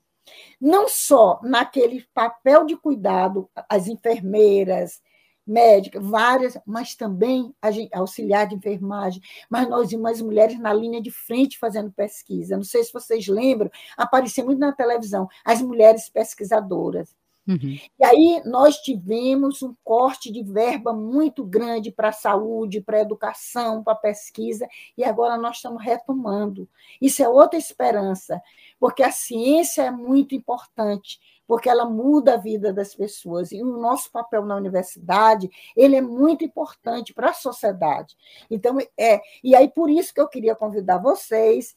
[0.61, 5.01] Não só naquele papel de cuidado, as enfermeiras,
[5.47, 7.55] médicas, várias, mas também
[7.95, 9.22] auxiliar de enfermagem.
[9.49, 12.57] Mas nós vimos as mulheres na linha de frente fazendo pesquisa.
[12.57, 17.16] Não sei se vocês lembram, aparecia muito na televisão, as mulheres pesquisadoras.
[17.49, 17.78] Uhum.
[17.99, 23.01] E aí nós tivemos um corte de verba muito grande para a saúde, para a
[23.01, 24.68] educação, para a pesquisa,
[24.99, 26.68] e agora nós estamos retomando.
[27.01, 28.42] Isso é outra esperança,
[28.78, 33.51] porque a ciência é muito importante, porque ela muda a vida das pessoas.
[33.51, 38.14] E o nosso papel na universidade, ele é muito importante para a sociedade.
[38.51, 41.74] Então, é, e aí por isso que eu queria convidar vocês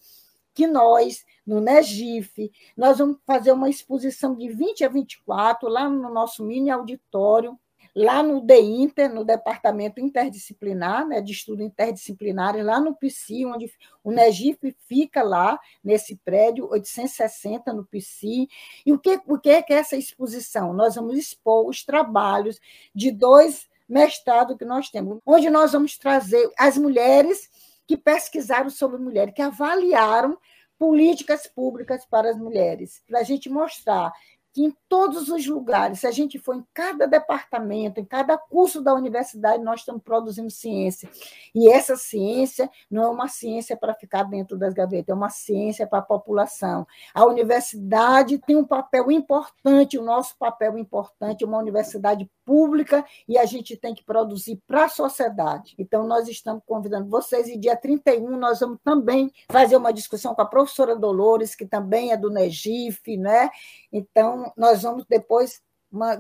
[0.54, 6.14] que nós, no NEGIF, nós vamos fazer uma exposição de 20 a 24 lá no
[6.14, 7.58] nosso mini auditório,
[7.96, 13.72] lá no DEINTER, no Departamento Interdisciplinar, né, de Estudo Interdisciplinar, lá no PSI, onde
[14.04, 18.48] o NEGIF fica lá, nesse prédio, 860 no PSI.
[18.86, 20.74] E o que, o que é que é essa exposição?
[20.74, 22.60] Nós vamos expor os trabalhos
[22.96, 27.50] de dois mestrados que nós temos, onde nós vamos trazer as mulheres
[27.88, 30.38] que pesquisaram sobre mulheres, que avaliaram
[30.78, 34.12] políticas públicas para as mulheres, para a gente mostrar
[34.54, 38.82] que em todos os lugares, se a gente for em cada departamento, em cada curso
[38.82, 41.10] da universidade, nós estamos produzindo ciência.
[41.56, 45.88] E essa ciência não é uma ciência para ficar dentro das gavetas, é uma ciência
[45.88, 46.86] para a população.
[47.14, 53.46] A universidade tem um papel importante, o nosso papel importante, uma universidade pública, e a
[53.46, 55.76] gente tem que produzir para a sociedade.
[55.78, 60.42] Então, nós estamos convidando vocês, e dia 31 nós vamos também fazer uma discussão com
[60.42, 63.50] a professora Dolores, que também é do NEGIF, né?
[63.92, 65.62] Então, nós vamos depois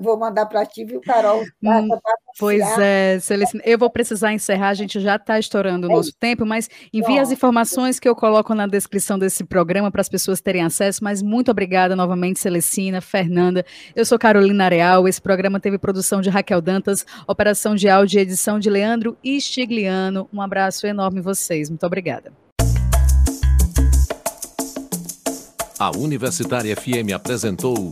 [0.02, 1.44] vou mandar para ti, viu, Carol?
[1.64, 1.90] Hum,
[2.38, 3.64] pois é, Celestina.
[3.66, 7.16] Eu vou precisar encerrar, a gente já está estourando o é nosso tempo, mas envie
[7.16, 7.22] Bom.
[7.22, 11.04] as informações que eu coloco na descrição desse programa para as pessoas terem acesso.
[11.04, 13.66] Mas muito obrigada novamente, Celestina, Fernanda.
[13.96, 15.08] Eu sou Carolina Real.
[15.08, 20.28] Esse programa teve produção de Raquel Dantas, operação de áudio e edição de Leandro Stigliano.
[20.34, 21.70] Um abraço enorme a vocês.
[21.70, 22.32] Muito obrigada.
[25.80, 27.92] A Universitária FM apresentou